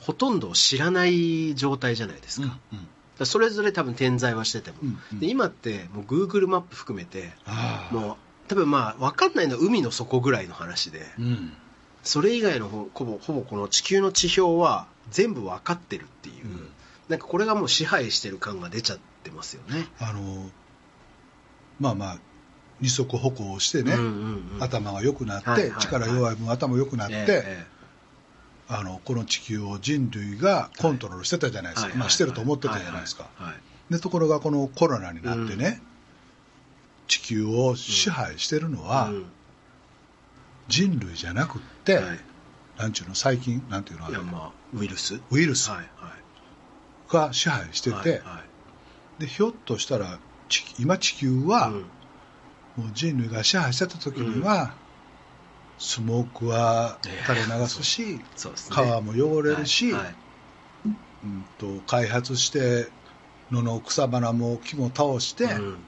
[0.01, 2.79] ほとんどを知らない状態じゃないですか,、うん
[3.21, 3.27] うん。
[3.27, 5.21] それぞれ多分点在はしてても、うんうん。
[5.21, 7.33] で今ってもう Google マップ含めて
[7.91, 8.17] もう
[8.49, 11.53] 多分まあ分かんないのは海の底ぐらいの話でうん。
[12.03, 16.69] それ以外のほほぼほぼこの地球の地表は全部分かってるっていう、うん。
[17.09, 19.87] なんかこれがもう支配してる感が出ちゃってますよね。
[19.99, 20.51] あの
[21.79, 22.19] まあまあ
[22.81, 24.63] 二足歩行をしてね、うんうんうん。
[24.63, 27.67] 頭が良くなって、はいはいはい力弱い分頭良くなって、ええ
[28.71, 33.29] あのこの地球を人類がコントロールしてたじゃないですか、はいまあ、してると思ってたじゃないですか、
[33.91, 35.83] でところがこのコロナになってね、
[37.09, 39.27] 地球を支配してるのはうん。
[40.69, 42.21] 人類じゃなくって、はい。
[42.79, 44.15] なんちゅうの細菌なんていうのあれ？
[44.15, 45.21] いやまあウイルス。
[45.33, 45.73] ウイルス。
[47.09, 48.15] が支配してて、はいは
[49.19, 49.23] い。
[49.23, 51.75] でひょっとしたら地今地球は、うん。
[52.77, 54.75] もう人類が支配してた時には、
[55.81, 58.21] スモークは垂れ流すし、ね。
[58.69, 60.15] 川も汚れるし、はいはい。
[61.25, 62.89] うん、と開発して
[63.51, 65.79] 野の草花も木も倒して、うん。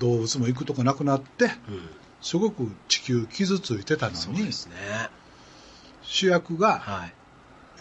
[0.00, 1.50] 動物も行くとこなくなってうん。
[2.20, 4.50] すごく地球傷ついてたのにね。
[6.02, 7.14] 主役が、はい。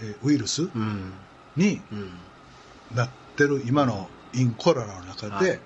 [0.02, 1.14] えーウイルスうん。
[1.56, 2.12] にうん。
[2.96, 5.60] なってる今のインコロナの中で、はい。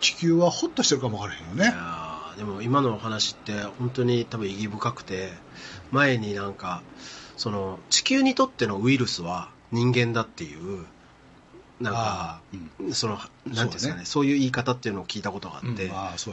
[0.00, 1.74] 地球はホッとしてるかもわからへんよいね。
[2.36, 5.30] でも今のお話って本当に多分意義深くて
[5.90, 6.82] 前になんか
[7.36, 10.84] その地球にとってのウイルスは人間だっていう
[11.80, 15.90] なんかあーそのなんていうんですかねそそういう言い方っていうのを聞いたことがあって、うん。
[15.90, 15.90] ね。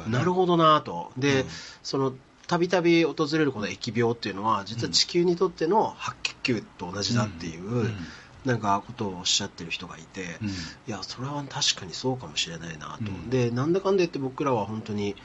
[0.07, 1.11] なるほどなと。
[1.17, 1.47] で、うん。
[1.83, 2.13] その
[2.47, 7.95] たびたび訪れるこの疫病っていうのは実は地球にとっての白血球と同じだっていう、うん。
[8.45, 10.47] なんかことをおっしゃってる人がいて、うん。
[10.49, 10.51] い
[10.87, 13.29] やそれは確かにそうかもしれないなと、うん。
[13.29, 15.15] でなんだかんだ言って僕らは本当に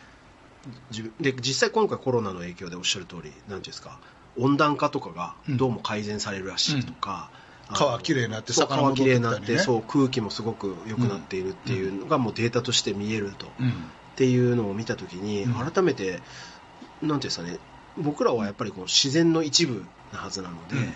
[1.20, 3.98] で実際今回コロナの影響でおっしゃる通りなんていうんですか
[4.38, 7.31] 温暖化とかがどうも改善されるらしいとか、
[7.68, 9.64] あの川きれいになって魚川きれいになって、戻ってきたりね。
[9.64, 13.72] そう空気もすごく良くなっているっていうのがもうデータとして見えると、っうん。
[14.16, 15.70] ていうのを見た時にうん。
[15.70, 17.59] 改めて、なんていうんですかね
[17.96, 20.92] 僕らはやっぱりこう自然の一部なはずなので、うん。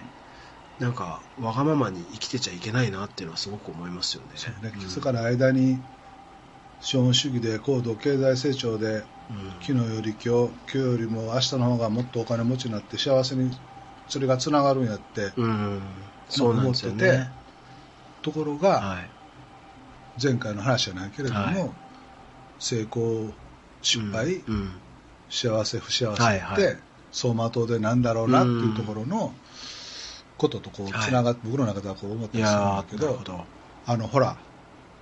[0.79, 4.29] なんかわがままに生きてちゃいけないなっていうのはすごく思いますよね。
[4.37, 4.73] そうね。
[4.75, 5.79] うんから間に
[6.81, 9.05] 資本主義で高度経済成長でうん
[9.61, 13.51] 昨日より今日今日よりも明日の方がもっとお金持ちになって幸せに
[14.09, 15.81] それがつながるんやって、うん、
[16.29, 16.51] そう。
[16.51, 17.27] 思って
[18.21, 19.09] ところがはい、
[20.23, 21.71] 前回の話じゃないけれども、はい。
[22.59, 23.33] 成功
[23.81, 24.55] 失敗、うん。
[24.55, 24.71] うん。
[25.31, 26.77] 幸せ不幸せって、はいはい。
[27.11, 29.35] 走馬灯でなんだろうなっていうところの
[30.37, 33.45] こととこうつながって、僕の中ではこう思ったいりするんやだけどど。
[33.87, 34.37] あのほら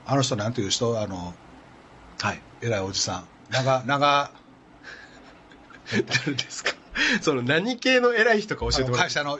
[0.07, 1.01] あの人なんていう人？
[1.01, 1.35] あの
[2.21, 2.41] はい。
[2.63, 4.31] 偉いおじさん長長。
[5.91, 6.71] 誰ですか？
[7.23, 9.03] その何系の偉い人か教えてもらって。
[9.05, 9.39] 会社の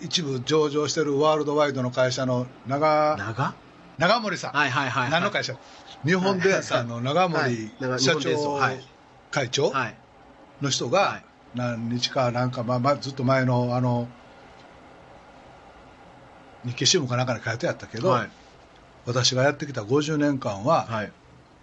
[0.00, 3.16] 一部上場してるワールドワイドの会社の長。
[3.16, 3.54] 長？
[3.98, 5.10] 長森さん、はいはいはい、はい。
[5.10, 5.54] 何の会社？
[6.04, 7.52] 日本電産の長はい。
[7.54, 8.80] 森長社長はい。
[9.32, 9.94] 会長はい。
[10.62, 11.24] の人はがい。
[11.54, 14.06] 何日かなんか、まあまあ、ずっと前のあの
[16.64, 18.30] 日経新聞かなんかに書いてあったけど、はい。
[19.06, 21.12] 私がやってきた50年間ははい。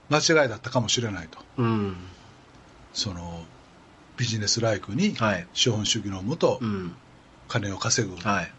[0.10, 1.96] 間違いだったかもしれないとうん。
[2.94, 3.44] その
[4.18, 5.48] ビジネスライクにはい。
[5.54, 6.96] 資本主義のもとうん。
[7.48, 8.52] 金を稼ぐはい。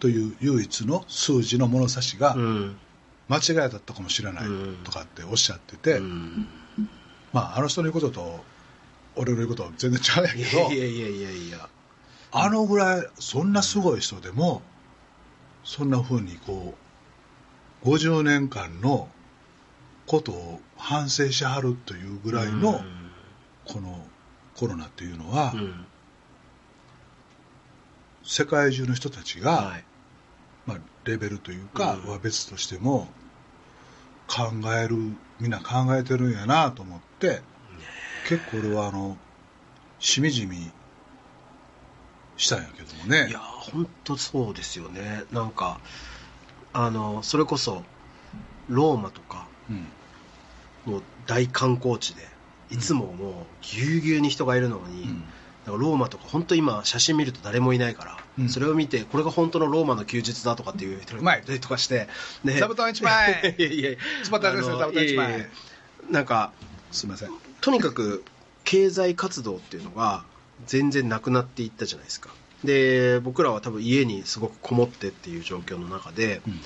[0.00, 2.76] という唯一の数字の物差しがうん。
[3.28, 6.46] 間違いだったかもしれないうんとかっておっしゃってて、うん
[7.32, 8.44] まあ、あの人の言うことと
[9.16, 11.68] 俺の言うことは全然違うんやいけどやいやいやいやいや。
[12.32, 14.60] あのぐらいそんなすごい人でも
[15.62, 16.74] そんなふうにこ
[17.84, 19.08] う50年間の
[20.06, 22.82] ことを反省しはるというぐらいの
[23.64, 24.06] この
[24.56, 25.54] コロナっていうのは
[28.22, 29.84] 世界中の人たちが、はい。
[30.66, 32.10] まあ、レベルというかうん。
[32.10, 33.08] は別としても
[34.26, 34.96] 考える
[35.38, 37.42] みんな考えてるんやなと思って
[38.26, 39.18] 結構俺はあの
[39.98, 40.70] しみじみ
[42.38, 43.28] したんやけどもね。
[43.28, 45.24] いや本当そうですよね。
[45.30, 45.80] なんか
[46.72, 47.82] あのそれこそ
[48.68, 50.92] ローマとかうん。
[50.92, 52.22] もう大観光地で
[52.70, 55.24] いつももうぎゅうぎゅうに人がいるのに、うん。
[55.66, 58.48] なんかローマとか本当今写真見ると誰もいないから、うん。
[58.48, 61.42] それを見てこれが本当のローマの休日だとかっていう人がい。
[61.42, 62.08] たりとかして、
[62.42, 62.58] ね。
[62.58, 63.54] 座布団一枚。
[63.58, 63.98] いやいやいや。
[64.22, 65.48] つばたですねあの座布団一枚。
[66.10, 66.52] なんか
[66.92, 67.30] すいません。
[67.60, 68.24] とにかく
[68.64, 70.24] 経済活動っていうのが
[70.66, 72.30] 全然なくなっていったじゃないですか。
[72.62, 76.60] で僕らは多分家にすごくこもってっていう状況の中で、うん。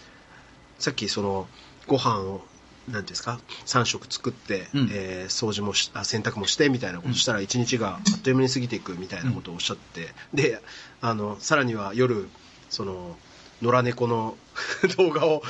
[0.78, 1.48] さっきその
[1.86, 2.44] ご飯を
[2.92, 4.88] なんですか？3食作って、うん。
[4.92, 10.60] えー掃除もしあ洗濯もしてみたいなことしたら1日があっという間に過ぎていくみたいなことをおっしゃって、で
[11.00, 12.28] あのさらには夜
[12.70, 13.16] その
[13.62, 14.36] 野良猫の
[14.96, 15.42] 動画を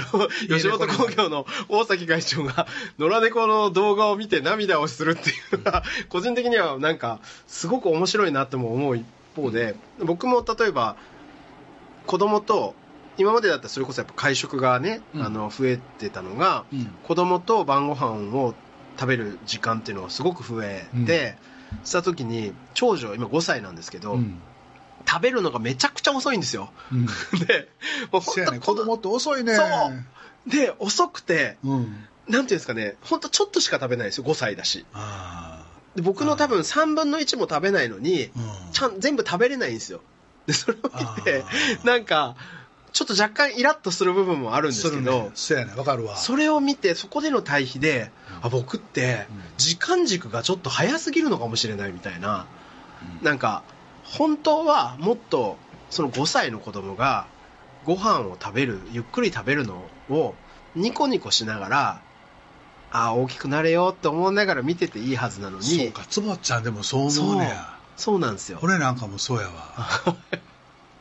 [0.48, 2.66] 吉本興業の大崎会長が
[2.98, 10.96] 野良猫の動画を見て涙をするっていうのが個人的にはなんかすごく面白いなっても思う一方で僕も例えば
[12.06, 12.74] 子供と
[13.16, 15.22] 今までだったらそれこそやっぱ会食がね、うん。
[15.22, 16.86] あの増えてたのが、うん。
[17.02, 18.54] 子供と晩ご飯を
[18.98, 21.36] 食べる時間っていうのがすごく増えて、
[21.84, 24.40] した時に長女今5歳なんですけど、うん。
[25.06, 26.70] 食べるのがめちゃくちゃ遅いんですよ。
[26.92, 27.06] うん。
[27.46, 27.68] で
[28.10, 29.54] もう本当子供って遅いね。
[29.54, 30.50] そう。
[30.50, 32.06] で遅くてうん。
[32.28, 34.86] なんていうんですかね本当ちょっとしか食べないですよ5歳だし。
[34.94, 38.30] あで僕の多分3分の1も食べないのに
[38.72, 40.00] ちゃん全部食べれないんですよ。
[40.46, 41.44] でそれを見て
[41.84, 42.36] なんか
[42.94, 45.72] ちょっと若干イラッとする部分もあるんですけどするね。
[45.72, 45.76] ね。
[45.76, 46.16] わかるわ。
[46.16, 49.42] それを見てそこでの対比で、あ僕ってうん。
[49.58, 52.46] 時間軸がちょっと早すぎるのかもしれないみたいな
[53.20, 53.26] うん。
[53.26, 53.64] なんか
[54.04, 55.56] 本当はもっと
[55.90, 57.26] その5歳の子供が
[57.84, 60.34] ご飯を食べるゆっくり食べるのを
[60.76, 62.02] ニコニコしながら
[62.92, 66.04] ああ大きくなれよって思いながら見てていいはずなのにそうか。
[66.08, 67.76] つぼちゃんでもそう思うねや。
[67.96, 68.60] そうなんですよ。
[68.62, 70.16] 俺なんかもそうやわ。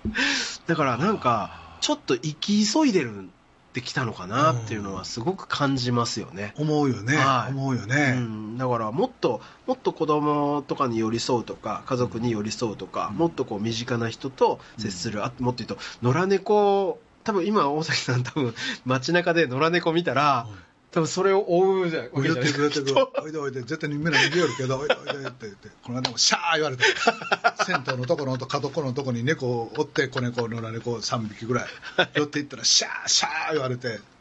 [0.66, 7.52] だからなんかちょっと生き急いでるってきたのかなっていうのはすごく感じますよね、思うよね、はい。
[7.52, 13.18] 思うようね、ん、だからもっともっと子供とかに寄り添うとか家族に寄り添うとか、うん。
[13.18, 18.54] もっとこう身近な人と接する、あもっと言うと野良猫多分今大崎さん多分
[18.86, 20.48] 街中で野良猫見たら、
[20.94, 22.80] 多分それを追うじゃんおいでおいでおいで
[23.20, 26.84] おいでおいで絶対にみんな逃げよるけど おいでおいでって言ってこの間もシャー言われて
[27.66, 31.68] 銭湯のところと角っこのとこに猫を追って子猫野良猫3匹ぐらい
[32.14, 34.02] 寄っていったらシャーシャー言われて。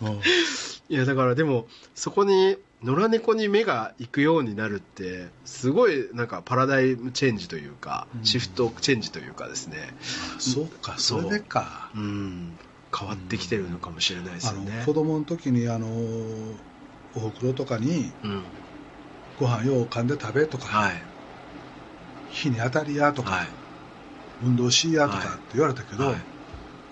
[0.00, 0.20] うん。
[0.88, 8.24] いやだからでもそこに野良猫に目が行くようになるってすごいなんかパラダイムチェンジというか、うん。
[8.24, 9.94] シフトチェンジというかですね。
[10.38, 11.90] そうかそれでか。
[11.94, 12.58] うん
[12.96, 14.82] 変わってきてるのかもしれないですよね。
[14.86, 18.44] 子供の時にあのおふくろとかにうん。
[19.38, 21.02] ご飯よう噛んで食べとか、はい。
[22.30, 23.46] 火に当たりやとか、はい。
[24.42, 25.26] 運動しやとかはい。
[25.28, 26.16] って言われたけど、はい。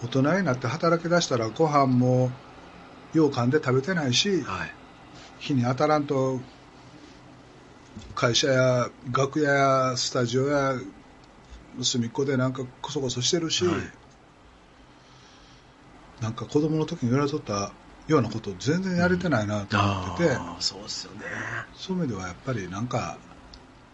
[0.03, 2.30] 大人になって働き出したらご飯も
[3.14, 4.70] よう噛んで食べてないし、はい。
[5.38, 6.40] 火に当たらんと
[8.14, 9.53] 会社や楽屋
[9.90, 10.74] やスタジオや
[11.82, 14.05] 隅っこでなんかこそこそしてるし、はい
[16.20, 17.72] なんか子供の時に言われとった
[18.06, 21.24] ようなこと全然やれてないなと思ってて、ああそうですよね。
[21.74, 23.18] そういう意味ではやっぱりなんか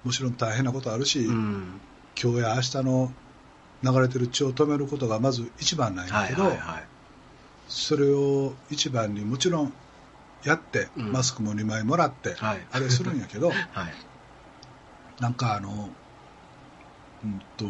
[0.05, 1.81] もちろん大変なことあるし、うん。
[2.23, 3.13] 今日や明日の
[3.83, 6.85] 流れてる血を止めることがまず一番なんやはいけど、はいはい
[7.69, 9.73] それを一番にもちろん
[10.45, 11.13] やって、うん。
[11.13, 12.67] マスクも2枚もらって、はい。
[12.71, 13.59] あれするんやけど はい。
[15.21, 15.89] なんかあの、
[17.25, 17.65] うんと、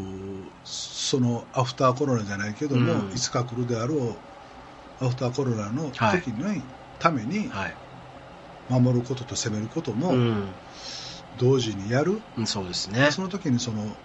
[0.64, 3.12] そのアフターコロナじゃないけども、うん。
[3.12, 4.31] いつか来るであろう
[5.02, 6.22] アフターコロナのはい。
[6.22, 6.64] 時に、
[6.98, 7.74] ためにはい。
[8.68, 10.54] 守ることと攻めることもうん。
[11.36, 13.10] 同時にやる、うんそうですね。
[13.10, 13.96] その時にその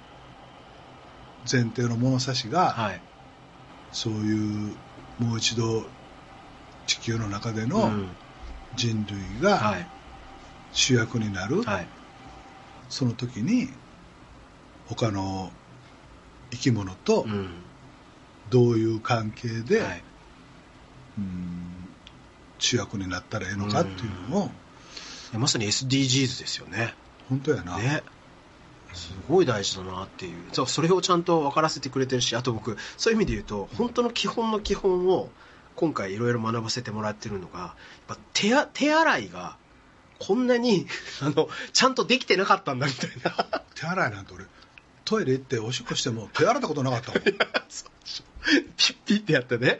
[1.50, 3.02] 前提の物差しが、はい。
[3.92, 4.76] そういう
[5.20, 5.90] もう一度
[6.88, 8.16] 地球の中でうのん。
[8.74, 9.88] 人類はがい。
[10.72, 11.88] 主役になる、はい。
[12.90, 13.70] その時に
[14.88, 15.52] 他の
[16.52, 17.50] 生き物とうん。
[18.50, 20.00] どういう関係で、はい。
[20.00, 20.17] うん
[22.60, 24.52] 主役になったらええのかっていうのを、
[25.34, 26.94] まさに SDGs ですよね。
[27.30, 28.04] 本当やな、ね。
[28.94, 30.34] すごい大事だなっていう。
[30.54, 35.30] そうそれをちゃんと分からせてくれてるしあと僕そういう意味で言うと本当の基本の基本を
[35.76, 37.72] 今回いろいろ学ばせてもらってるのがやっ
[38.08, 39.58] ぱ手あ手洗いが
[40.20, 40.88] こんなに
[41.22, 43.62] あのちゃんとできてなかったんだみたいな。
[43.76, 44.46] 手洗いなんて俺
[45.06, 47.38] トイレ行っておしっこしても手洗ったことなかったもん、うん
[48.78, 49.80] ピッピッってやってね。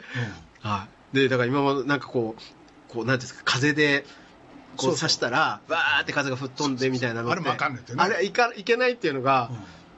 [0.60, 4.04] はいでだから今もなんかこうこうなんていうんですか風で
[4.76, 7.98] こそう刺したらわーって風が吹っ飛んでみたいなのあれもあかんねんてね。
[8.00, 9.50] あれいかいけないっていうのが、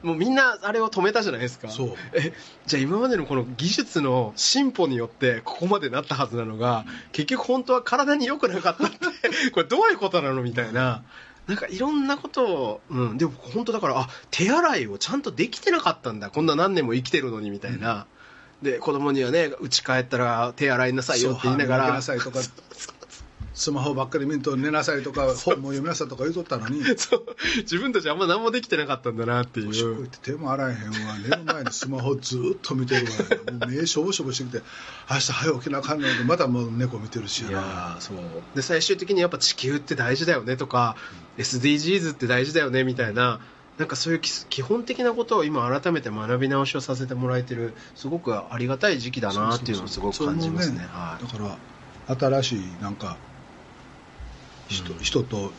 [0.03, 1.69] もうみんなあれを止めたじゃないですか。
[1.69, 1.95] そう。
[2.15, 2.33] え
[2.67, 8.99] じゃあ今までのこの技術の進歩によってここまでなったはずなのが結局本当は体に良くなかったって
[9.53, 11.03] これどういうことなのみたいな。
[11.47, 16.31] なんかいろんなことを、うん、でも本当だからあ手洗いをちゃんとできてなかったんだ。
[16.31, 18.07] こんな何年も生きてるのにみたいな、
[18.63, 22.41] で子供にはね家帰ったら手洗いなさいよって言いながらなさいとか
[23.61, 26.81] スマホばっかり見んと寝なさいとか 本も読みなさいとか言うとったのに。
[27.59, 31.19] 自分たちあんま何もできてなかったんだなっていおしっこ行うって手も洗えへんわ。
[31.19, 33.11] 寝る前にスマホずっと見てるわ。
[33.59, 34.63] もう目しょぼしょぼしてきて
[35.11, 37.45] 明日早起きなあかんのにまたもう猫見てるし。
[37.45, 38.17] いやーそう。
[38.55, 40.97] で最終的にやっぱ地球って大事だよねとか、
[41.37, 43.41] SDGs って大事だよねみたいな
[43.81, 50.81] なんかそういう基基本的なことを今改めて学び直しをさせてもらえてるすごくありがたい時期だなっていうのをすごく感じますね。
[50.81, 51.19] だか
[52.19, 53.17] ら新しいなんか
[54.69, 54.99] 人,、うん。
[54.99, 55.51] 人と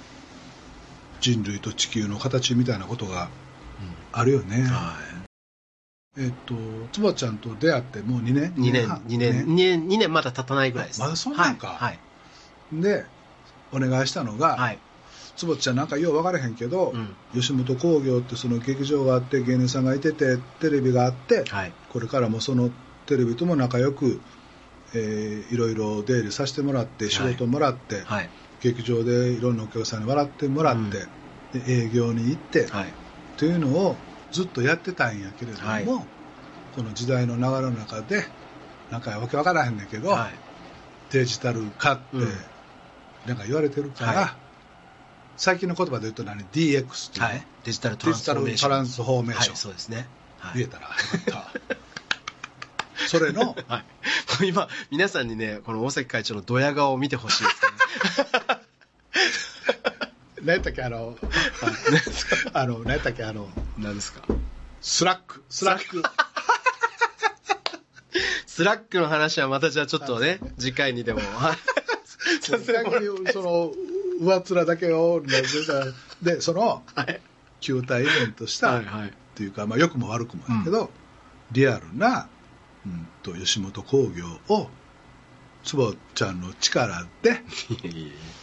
[1.19, 3.27] 人類と地球の形みたいなことが
[4.11, 4.93] あるよね、は
[6.15, 6.53] えっと
[6.91, 8.53] つばちゃんと出会ってもう2年？
[8.55, 8.87] い、2年？
[8.87, 10.99] 半2年？2年2年まだ経たないぐらいです。
[10.99, 11.69] まだそんなんか。
[11.69, 12.81] はい、はい。
[12.83, 13.03] で
[13.71, 14.77] お願いしたのが、はい。
[15.45, 21.73] 坪ちゃんなんかよう分からへんけど、うん吉本興業ってその劇場があって芸人さんがいててテレビがあって、はい。
[21.89, 22.69] これからもその
[23.05, 24.19] テレビとも仲良く、
[24.93, 28.29] えーいろいろ出入りさせてもらって仕事もらって、はい。
[28.61, 32.93] 劇場でいろんなお客さんに笑ってもらって、で営業に行って、はい。
[33.37, 33.95] というのを
[34.31, 38.23] ずっとやってたんやけれども、はいこの時代の流れの中で
[38.91, 40.31] なんかわけわからへんねんけど、はい。
[41.11, 42.29] デジタル化ってうん
[43.25, 44.40] なんか言われてるから、はい
[45.37, 47.45] 最近の言葉で言うと何？DX っていうの、はい。
[47.63, 48.69] デジタルトラデジタンスフォーメーション。
[48.69, 50.07] ルトランスフォーメーション、はい、そうですね。
[50.39, 50.53] はい。
[50.59, 50.83] 言えたら。
[50.83, 50.89] よ
[51.31, 51.71] かっ
[52.99, 53.07] た。
[53.07, 53.55] それの？
[53.67, 53.79] は
[54.41, 54.47] い。
[54.47, 58.61] 今、皆さんにね、この大崎会長のドヤ顔を見てほしいですね。
[60.43, 60.83] 何やったっけ？
[60.83, 61.17] あの
[62.53, 63.23] あの何やったっけ？
[63.23, 64.21] あの何ですか？
[64.81, 65.43] スラック。
[65.49, 66.01] スラック。
[68.47, 68.99] スラック。
[68.99, 71.19] の話はまたじゃあちょっとね、次回にでも。
[71.19, 71.57] はい
[72.41, 73.71] させてもらい逆にその
[74.21, 75.21] 上っ面だけを
[76.21, 77.21] でそのはい。
[77.59, 79.09] 球体イベントした、はいはい。
[79.09, 80.89] っていうか、まあ、良くも悪くもやけど、
[81.51, 82.27] リアルな、
[82.85, 84.69] うん、と吉本興業を
[85.63, 87.43] 坪ちゃんの力で、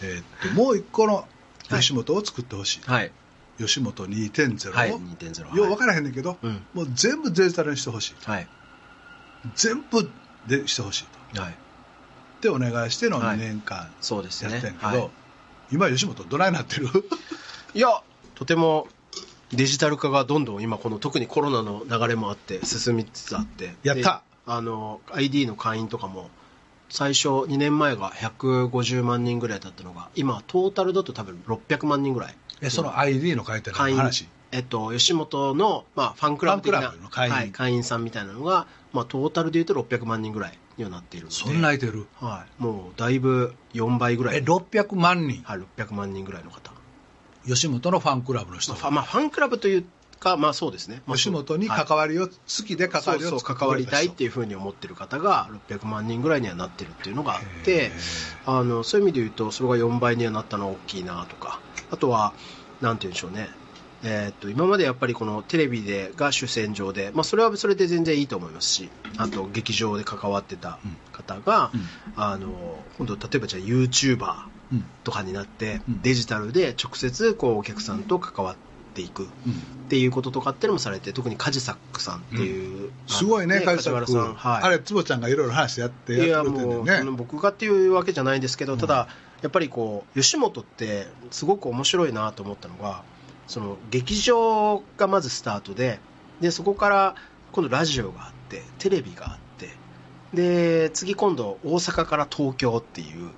[0.02, 1.26] えーっともう一個の
[1.68, 3.12] 吉本を作ってほしい、はい。
[3.58, 4.92] 吉本2.0を、はい。
[4.92, 5.56] 2.0。
[5.56, 8.48] よう分からへんねんけど、うんもう全部デジタルにしてほしいはい。
[9.56, 10.08] 全部
[10.46, 11.54] でしてほしいとはい。
[12.40, 13.78] でお願いしての2はい年間。
[13.78, 15.10] やってんけど、はい
[15.70, 16.88] 今吉本どないなってる？
[17.74, 17.88] いや、
[18.34, 18.88] とても
[19.52, 23.74] デジタル化がどんどん今この特にコロナの流れもあって進みつつあって。
[23.82, 24.02] やった。
[24.02, 24.06] で
[24.50, 26.30] あの、ID の会員とかも
[26.88, 32.34] 最初2年前が150万人ぐらいだったのが、今トータルだと多分600万人ぐらい。
[32.60, 34.28] えその ID の書いて会員る話？
[34.50, 37.34] えっと、吉本の、まあ、ファンクラブ的な会員。
[37.34, 41.36] はい、会員さんみたいなのが、まあ、トータルでいうと600万人ぐらいにはなっているので。
[41.36, 42.06] そんないてる？
[42.20, 44.36] はい、もうだいぶ4倍ぐらい。
[44.36, 45.42] え600万人？
[45.42, 46.72] はい、600万人ぐらいの方、
[47.46, 49.84] 吉本のファンクラブの人まあ、ファまあ、ファンクラブという
[50.18, 51.84] か、まあそうですね、まあ、吉本にはい。
[51.84, 52.32] 関わりを、好
[52.66, 61.60] きで関わりをそう関わりたいっていうふうに思ってる方が600万人ぐらいにはなってるっていうのがあっへてーあのそういう意味で言うとそれが4倍にはなったのは大きいなとか。
[61.90, 62.34] あとは
[62.80, 63.48] なんて言うんでしょうね
[64.02, 70.78] えーっと今までやっぱりこのテレビでが主戦場で、まあ、それはそれで全然いいと思いますしあと劇場で関わってた
[71.12, 71.80] 方が、うん。
[72.16, 74.34] あの今度例えばじゃあ YouTuber
[74.70, 74.84] うん。
[75.02, 76.02] とかになって、うん。
[76.02, 78.56] デジタルで直接こうお客さんと関わっ
[78.94, 79.28] ていくうん。
[79.28, 79.30] っ
[79.88, 88.78] ていうこととかっていうのもされて特にカジサックさんっていう、すごいね、カジサック、梶原さん、はい、あれ、坪ちゃんがいろいろ話やっていややってくれてるもう、んだ僕がっていうわけじゃないんですけど、うん。
[88.78, 89.08] ただ
[89.40, 93.02] やっぱりこう吉本ってすごく面白いなと思ったのが
[93.48, 95.98] その劇場がまずスタートで
[96.40, 97.14] でそこから
[97.50, 99.70] 今度ラジオがあってテレビがあって
[100.32, 103.30] で次今度大阪から東京っていう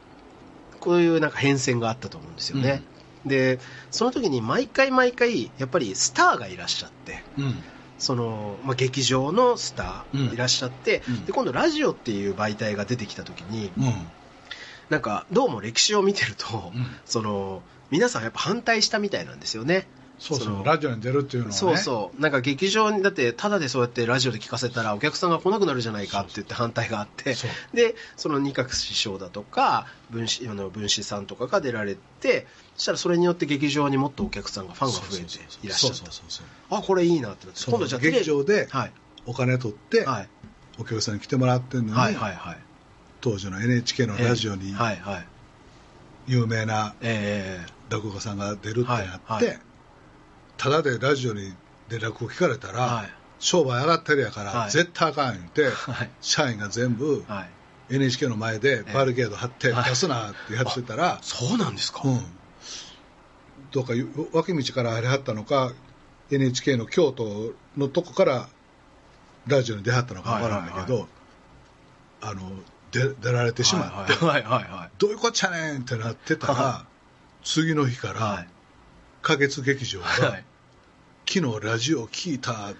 [0.80, 2.82] こういうなんか変遷があったと思うんですよね、
[3.24, 7.54] でその時に毎回毎回やっぱりスターがいらっしゃってうん。
[7.98, 10.20] その、まあ、劇場のスタうん。
[10.28, 11.24] ーいらっしゃって、うん。
[11.26, 13.92] で今度ラジオっていう媒体が出てきた時にうん。
[14.88, 16.86] なんかどうも歴史を見てると、うん。
[17.04, 19.86] その皆さんやっぱ反対したみたいなんですよね。
[20.20, 20.54] そうそう。
[20.54, 21.56] のラジオに出るっていうのはね。
[21.56, 22.20] そうそう。
[22.20, 27.34] なんか劇場にだってただでそうやってラジオで聞かせたらお客さんが来なくなるじゃないかって言って反対があって。
[27.72, 32.46] でその二角師匠だとか分子あの分子さんとかが出られて
[32.76, 36.76] そしたらそれによって劇場にもっとお客さんがファンが増えていらっしゃった。
[36.76, 38.92] あこれいいなってなって今度じゃあ劇場ではい。
[39.24, 40.28] お金取ってはい。
[40.78, 42.58] お客さんに来てもらってるのに、はいはいはい。
[43.22, 45.26] 当時の NHK のラジオにはいはい。
[46.26, 47.64] 有名なえ。
[47.88, 49.60] 落語家さんが出るってなって、はいはい
[50.60, 51.54] ただでラジオに
[51.88, 53.08] で落語聞かれたら、はい。
[53.38, 54.70] 商売上がってるやから、はい。
[54.70, 56.10] 絶対あかん言って、はい。
[56.20, 57.24] 社員が全部
[57.88, 59.88] NHK の前でバリケード張ってはい。
[59.88, 62.20] 出すなってやってたら、そうなんですか、うん、
[63.70, 63.94] どうか
[64.34, 65.72] 脇道から入りはったのか
[66.30, 68.48] NHK の京都のとこから
[69.46, 71.06] ラジオに出はったのかわからんだけど、はい
[72.22, 72.42] あの
[72.92, 76.86] 出出られてしまって、はいはいはいはいどういうこっちゃねんってなってたら、は
[77.42, 78.48] 次の日かはらい。
[79.22, 80.06] 花月劇場が、
[81.30, 82.72] はい昨日ラジオ聞いたっ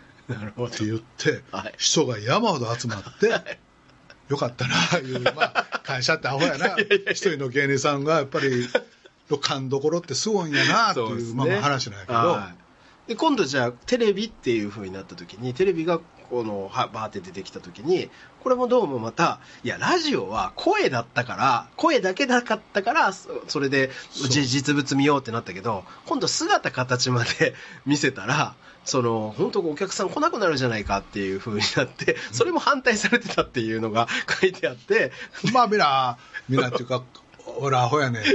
[0.71, 1.75] て言って、はい。
[1.79, 3.59] 人が山ほど集まって、
[4.29, 6.75] よかったないう、まあ、会社ってアホやな。
[7.15, 8.69] 一人の芸人さんがやっぱり
[9.31, 11.35] の勘どころってすごいんやなっていうそうね。
[11.35, 12.53] まあまあ話なんやけど、は
[13.07, 13.11] い。
[13.11, 16.01] で今度じゃあテレビっていう風になった時にテレビが
[16.31, 18.09] このはバーって出てきた時に
[18.43, 27.55] これもどうもまたいやラジオは声だったから声だけだかったからそそれで実物見ようってなったけど今度姿形まで
[27.85, 28.55] 見せたら
[28.85, 34.09] その本当お客さん来なくなるじゃないかっていう風になってそれも反対されてたっていうのが
[34.41, 35.13] 書いてあって。
[35.53, 36.19] まあみんな
[36.49, 37.03] みんなっていうか
[37.59, 38.23] 俺アホやねん。
[38.25, 38.35] いや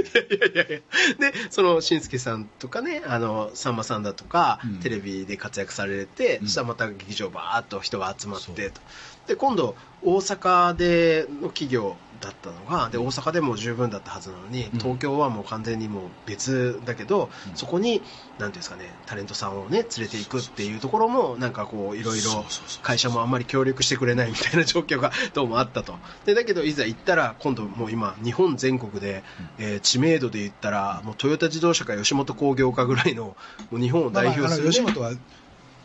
[0.54, 1.30] やいや。
[1.30, 4.80] でそのしんすけさんとかねあのさんまさんだとか、うん。
[4.80, 6.46] テレビで活躍されて、うん。
[6.46, 8.80] そしたらまた劇場バーッと人が集まってと。
[9.26, 14.78] で今度大阪での企業だったのがで大阪でも十分だったはずなのに、うん。
[14.78, 17.56] 東京はもう完全にもう別だけど、うん。
[17.56, 22.44] そこになんていうんですかねタレントさんをね連れていくっていうところもなんかこういろいろ
[22.82, 25.94] 会社もあんまり協力してくれないみたいな状況がどうもあったと。
[26.24, 29.22] でだけどいざ行ったら今度もう今日本全国で、
[29.58, 33.36] えー知名度で言ったらもうトヨタ自動車か吉本興業かぐらいの
[33.70, 34.66] もう日本をまあまああ代表する、ね。
[34.66, 35.12] の吉本は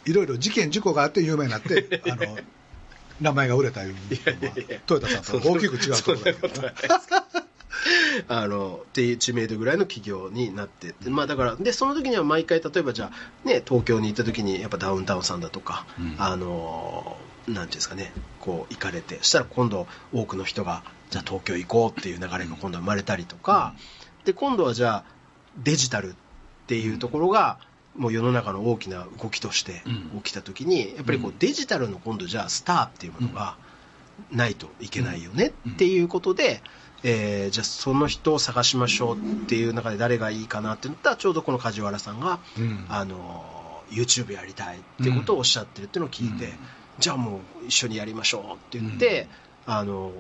[0.06, 2.38] いろいろ事件事故があって有名になって あの
[3.22, 4.00] 名前が売れたいうのは
[4.86, 6.74] トヨタさんと大きく違うところだけどね
[8.28, 16.16] あのっていう知名度ぐらいの企業になってって、まあ、だからでその時には毎回例えばじゃあ、ね、東京に行った時にやっぱダウンタウンさんだとか、うん。
[16.20, 17.18] あの
[17.48, 23.74] なんていうんですかねこう行かれてそしたら今度多くの人がじゃあ東京行こうっていう流れが今度は生まれたりとか、
[24.24, 25.04] で今度はじゃあ
[25.58, 26.14] デジタルっ
[26.68, 27.60] ていうところが、
[27.96, 30.22] もう世の中の大きな動きとしてうん。
[30.22, 31.38] 起きた時にやっぱりこううん。
[31.38, 33.58] デジタルの今度じゃあスターっていうものが
[34.32, 36.62] ないといけないよねっていうことで、
[37.04, 42.86] えーじゃあその人を探しましょうっていう中で誰がいいかなって言ったらちょうどこの梶原さんが、うん。
[42.90, 46.52] あの YouTube やりたいっていうことをおっしゃってるっていうのを聞いて、うん。
[47.00, 49.28] じゃあもう一緒にやりましょうって言って、
[49.66, 50.12] あの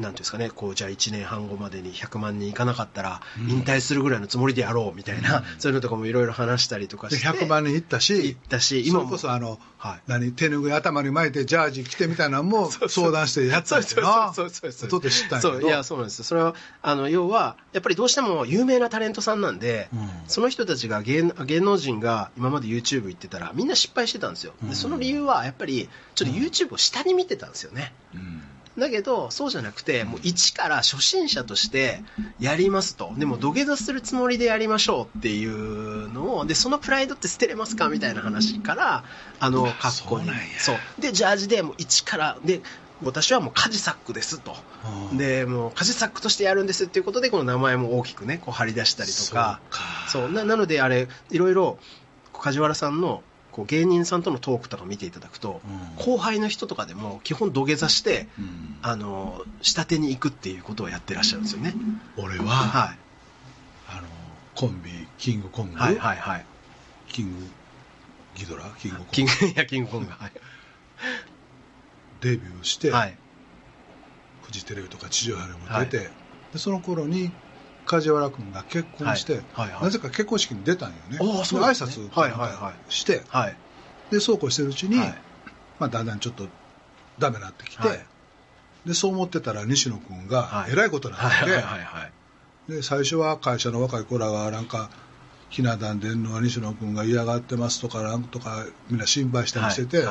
[0.00, 3.50] なんていうんですかね、こうじゃあ1年半後までに100万人いかなかったらうん。
[3.50, 5.44] 引退するぐらいのつもりでやろうみたいな、うん。
[5.58, 10.00] そういうのとかもいろいろ話したりとかでして100万人行ったし行ったし今こそあの、はい。
[10.06, 14.32] 何手拭い頭に巻いてジャージ着てみたいなのも相談してやったそうんだよな。
[14.34, 16.24] そうそうそうそう知ったんそういやそうなんですよ。
[16.24, 20.08] それはあの要はやっぱりどうしても有名なタレントさんなんで、うん。
[20.26, 24.70] その人たちが芸芸能人が今まで YouTube 行ってたらみんな失敗してたんですよ、うん。
[24.70, 28.42] でその理由はやっぱりちょっと YouTube を下に見てたんですよね、うん
[28.80, 32.02] だけどそうじゃなくてもう一から初心者として
[32.40, 33.12] やりますと。
[33.16, 39.04] でも土下座するつもりでやりましょうっていうのをでそのプライドって捨てれますかみたいな話から
[39.38, 40.30] あのあ格好に。
[40.58, 42.62] そうでジャージでもう一からで
[43.02, 44.56] 私はもうカジサックですと。
[45.10, 45.16] うん。
[45.16, 49.60] でもうカジサックとしてやるんですっていうことでこの名前も大きくねこう張り出したりとか。
[49.62, 50.08] そうか。
[50.08, 50.32] そう。
[50.32, 51.78] ななのであれいろいろ
[52.32, 53.22] 梶原さんの
[53.60, 61.74] こう芸人さんとのトークとか見ていただくと、うん後輩の人とかでも基本土下座してうんあの下手に行くっていうことをやってらっしゃるんですよね。
[62.16, 62.94] 俺は、は
[63.88, 64.08] あの
[64.54, 66.46] コンビキングコンい、グ、はい、はい、はい。
[67.08, 67.46] キング
[68.34, 68.64] ギドラ？
[68.78, 69.12] キングコング？
[69.12, 70.10] キング、いや、キングコング。
[70.10, 70.32] はい。
[72.22, 73.16] デビューして、はい。
[74.42, 76.10] フジテレビとか地上波でも出て、
[76.52, 77.30] でその頃に
[77.90, 79.40] 梶原君が結婚して、
[79.82, 81.18] なぜか結婚式に出たんよね。
[81.20, 82.92] ああそ挨拶はいはいはい。
[82.92, 83.56] して、はい。
[84.12, 85.14] でそうこうしてるうちに、はい。
[85.80, 86.46] まあ、だんだんちょっと
[87.18, 88.06] ダメになってきて、はい。
[88.86, 90.72] でそう思ってたら西野君がはい。
[90.72, 91.30] えらいことになっ
[92.68, 92.72] て。
[92.72, 94.88] で最初は会社の若い子らがなんか
[95.48, 100.06] ひな壇出んのは西野君が嫌がってますとかなんとかみんな心配したりしてて、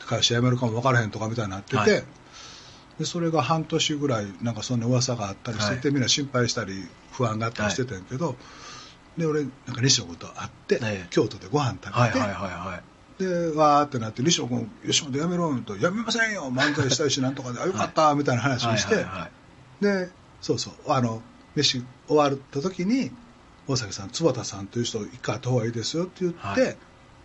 [0.00, 2.04] 会社辞めるかも分からへんとかみたいになってて、はい
[2.98, 6.72] でそれが半年ぐらいなんかそんな噂があったりしてて、はみんな心配したり
[7.12, 8.36] 不安があったりしてたんやけど、
[9.16, 11.06] で俺なんか西野君と会って、ええ。
[11.10, 12.80] 京都でご飯食べて、はい、はい、はい、は
[13.18, 13.22] い。
[13.22, 19.30] でわーってなって西野君吉本辞めろと辞めませんよ漫才したいしなんとかであよかったみたいな話をして、はいはいはい
[19.80, 21.22] でそうそうあの
[21.54, 23.10] 飯終わった時に
[23.66, 26.76] 大崎さん坪田さんという人一回会った方がいいですよって言って、はい。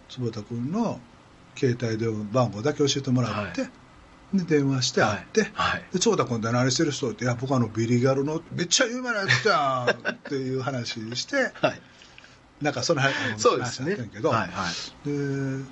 [0.09, 0.99] 坪田君の
[1.55, 3.67] 携帯電話番号だけ教えてもらって、
[4.34, 5.84] で電話して会って、はい。
[5.91, 11.82] で坪田君って何してる人っていや僕あのビリギャルのめっちゃ有名なやつじゃんっていう話して はい。
[12.61, 13.95] なんかその話そうですね。
[13.95, 15.59] 話だったんやけど、はいはい。
[15.59, 15.65] で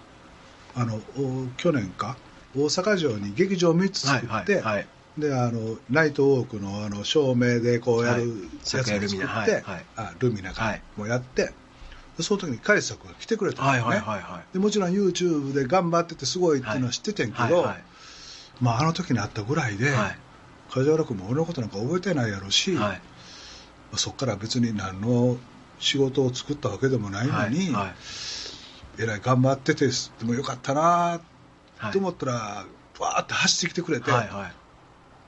[0.75, 2.17] あのお去年か
[2.55, 4.87] 大阪城に劇場3つ作って、はいはいはい。
[5.17, 9.63] であのナイトウォークのあの照明でこうやるはいやつを作って、ルミナはいはい。
[9.95, 10.81] あルミナか、はい。
[10.97, 11.53] もうやって
[12.17, 14.53] でその時にカイ作が来てくれたんね、はいはいはいはい。
[14.53, 17.83] でもちろん YouTube で頑張っててすごいっていうのは知っててんけど、はいはい
[18.61, 20.17] まあ、あの時に会ったぐらいで、はい。
[20.69, 23.01] 梶原君も俺のことなんか覚えてないやろし、まはい。
[23.93, 25.37] あそこから別に何の
[25.79, 29.01] 仕事を作ったわけでもないのに、はい。
[29.01, 29.93] えらい頑張っててで
[30.23, 30.81] もよかったな
[31.77, 34.53] はいと思ったら、わーって走ってきてくれて、はいはい。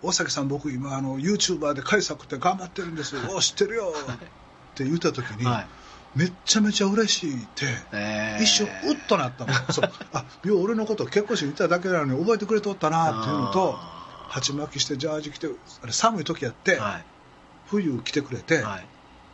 [0.04, 4.18] 大崎さん、僕今あの、YouTuber で海作って頑張ってるんですよ、お知ってるよっ
[4.76, 5.68] て言った時に、はい
[6.16, 8.44] めっちゃめちゃ嬉しいって、えー。
[8.44, 9.92] 一瞬、うっとなったもん、 そう。
[10.14, 15.48] あよう俺のこと結婚式にいただけなのに覚えてくれとったなっていうのと、あ鉢巻きして、ジャージ着て、
[15.82, 17.06] あれ寒い時やって、ーはい。
[17.68, 18.88] 冬来てくれて、はい。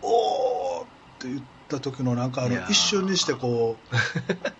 [0.03, 0.85] おーっ
[1.19, 3.95] て言った時のなんかあの一瞬にしてこう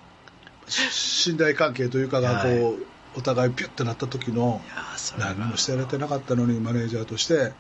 [0.70, 2.78] 信頼関係というかがこう、はい。
[3.16, 4.62] お互いピュッてなった時の
[5.18, 7.54] 何もしてやれてなかったのにマネージャーとして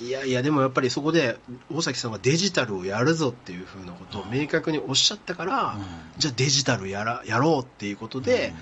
[0.00, 1.36] いやいやでもやっぱりそこで
[1.70, 5.82] 大崎さんがデジタルをやるぞっていうふうなことを明確におっしゃったから、うん。
[6.16, 8.52] じゃあデジタルやらやろうっていうことで、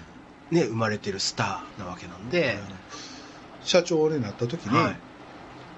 [0.51, 2.59] ね、生まれてるスターなわけなんで、
[3.61, 5.01] 社長になった時に、はい。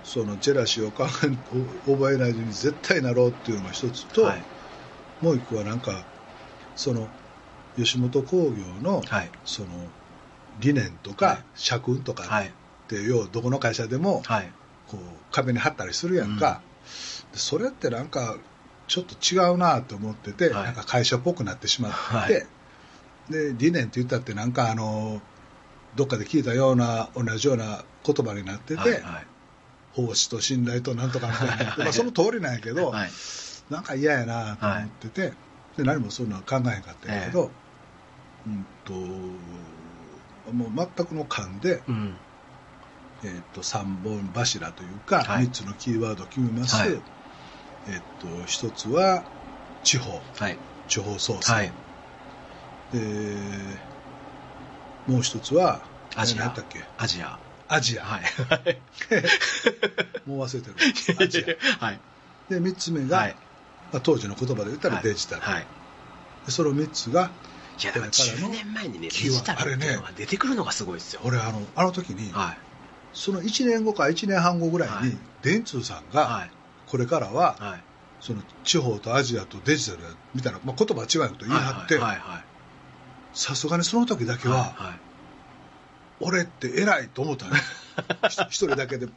[0.05, 4.45] そのジェラシーを考えお覚えないように絶対なろうっていうのが一つと、はい。
[5.21, 6.05] もう一個はなんか
[6.77, 7.09] その
[7.77, 9.31] 吉本興業のはい。
[9.45, 9.69] その
[10.61, 11.39] 理念とか、はい。
[11.55, 12.47] 社訓とかはい。
[12.47, 12.51] っ
[12.89, 14.58] て要はどこの会社でもはい
[14.91, 16.61] こう壁に貼ったりするやんか、
[17.33, 18.37] でそれってなんか
[18.87, 20.65] ちょっと違うなと思ってて、はい。
[20.65, 22.47] なんか会社っぽくなってしまって、はい。
[23.31, 25.21] で理念って言ったってなんかあの
[25.95, 29.03] どっかで聞いたような同じような言葉になってて、はいはい。
[29.93, 31.79] 奉仕と信頼となんとかみたいな、はい。
[31.79, 33.11] まあ、その通りなんやけど、はい。
[33.71, 35.33] なんか嫌やなと思ってて、
[35.77, 37.51] で何もそういうのは考えへんかったんやけど、
[38.47, 38.93] うんと
[40.53, 42.17] もう全くの勘で、うん
[43.25, 45.47] えー、と3本柱というか、はい。
[45.47, 46.91] 3つのキーワードを決めます、はい。
[46.91, 49.25] えー、と1つは
[49.83, 50.21] 地方。
[50.37, 50.59] はい。
[50.89, 51.73] 地方創生、はい。
[52.93, 52.99] で
[55.07, 55.83] もう1つは
[56.17, 56.37] アジア。
[56.39, 56.85] 何やったっけ？
[56.97, 57.39] アジア。
[57.69, 58.23] アジア、はい。
[60.27, 61.25] もう忘れてる。
[61.25, 61.45] アジ
[61.81, 61.85] ア。
[61.85, 62.01] はい。
[62.49, 63.37] で3つ目が、はい。
[63.93, 65.67] まあ、当時の言葉で言ったらデジタル、はい。
[66.47, 67.31] でその3つが
[67.81, 71.21] いやだからこれからの10年前にねデジタルっていうのが出てくるのがすごいですよ。
[71.25, 72.68] 俺あのあの時に、はい
[73.13, 75.19] その1年後か1年半後ぐらいに、はい。
[75.43, 76.51] 電通さんが、はい。
[76.87, 77.83] これからは、はい。
[78.21, 80.03] その地方とアジアとデジタル
[80.35, 81.99] みたいな、まあ、言葉は違うこと言い張って
[83.33, 84.97] さすがにその時だけは、
[86.21, 87.53] 俺って偉いと思ったね
[88.29, 89.09] ひ 一人だけで。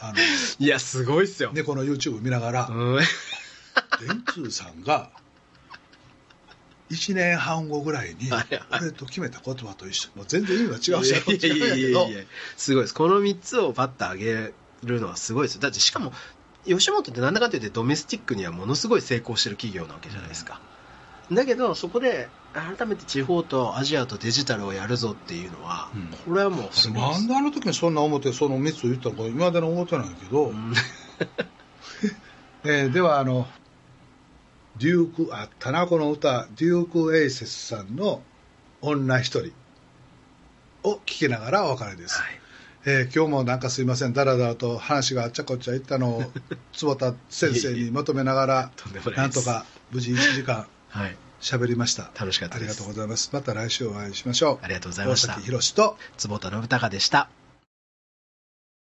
[0.00, 0.18] あの
[0.60, 1.50] いやすごいっすよ。
[1.52, 3.00] 猫の YouTube 見ながら、うん。
[4.00, 5.10] 電通さんが
[6.90, 8.30] 1年半後ぐらいに
[8.70, 10.10] 俺と決めた言葉と一緒。
[10.14, 11.10] もう全然意味が違うし。
[11.10, 12.24] いやいやいやいや。
[12.56, 14.52] すごいですこの3つをパッと上げ
[14.84, 15.62] るのはすごいですよ。
[15.62, 16.12] だってしかも
[16.66, 20.60] 吉本ってなんだかんだ言ってドメスティックにはものすごい成功してる企業なわけじゃないですか、
[21.32, 26.08] だけどそこで改めて地方とアジアとデジタルをやるぞっていうのは、うん。
[26.26, 30.74] これはもうすごいなんであの時にそんな思ってその3つを言ったのか今までの思ってないけど、うん。
[32.64, 33.46] えーではあの
[34.78, 38.22] デュークあ田中の歌デューク・エイセスさんの
[38.80, 39.52] 「女一人」
[40.84, 42.40] を聴きながらお別れです、はい。
[42.84, 44.12] えー今日もなんかすいません。
[44.12, 46.32] だらだらと話があっちゃこっちゃいったのを
[46.72, 48.70] 坪田先生にまとめながら
[49.16, 51.16] なんとか無事1時間はい。
[51.40, 52.10] 喋りました。
[52.18, 53.30] 楽しかったありがとうございます。
[53.32, 54.64] また来週お会いしましょう。
[54.64, 55.34] ありがとうございました。
[55.34, 57.28] 大崎宏と坪田信孝でした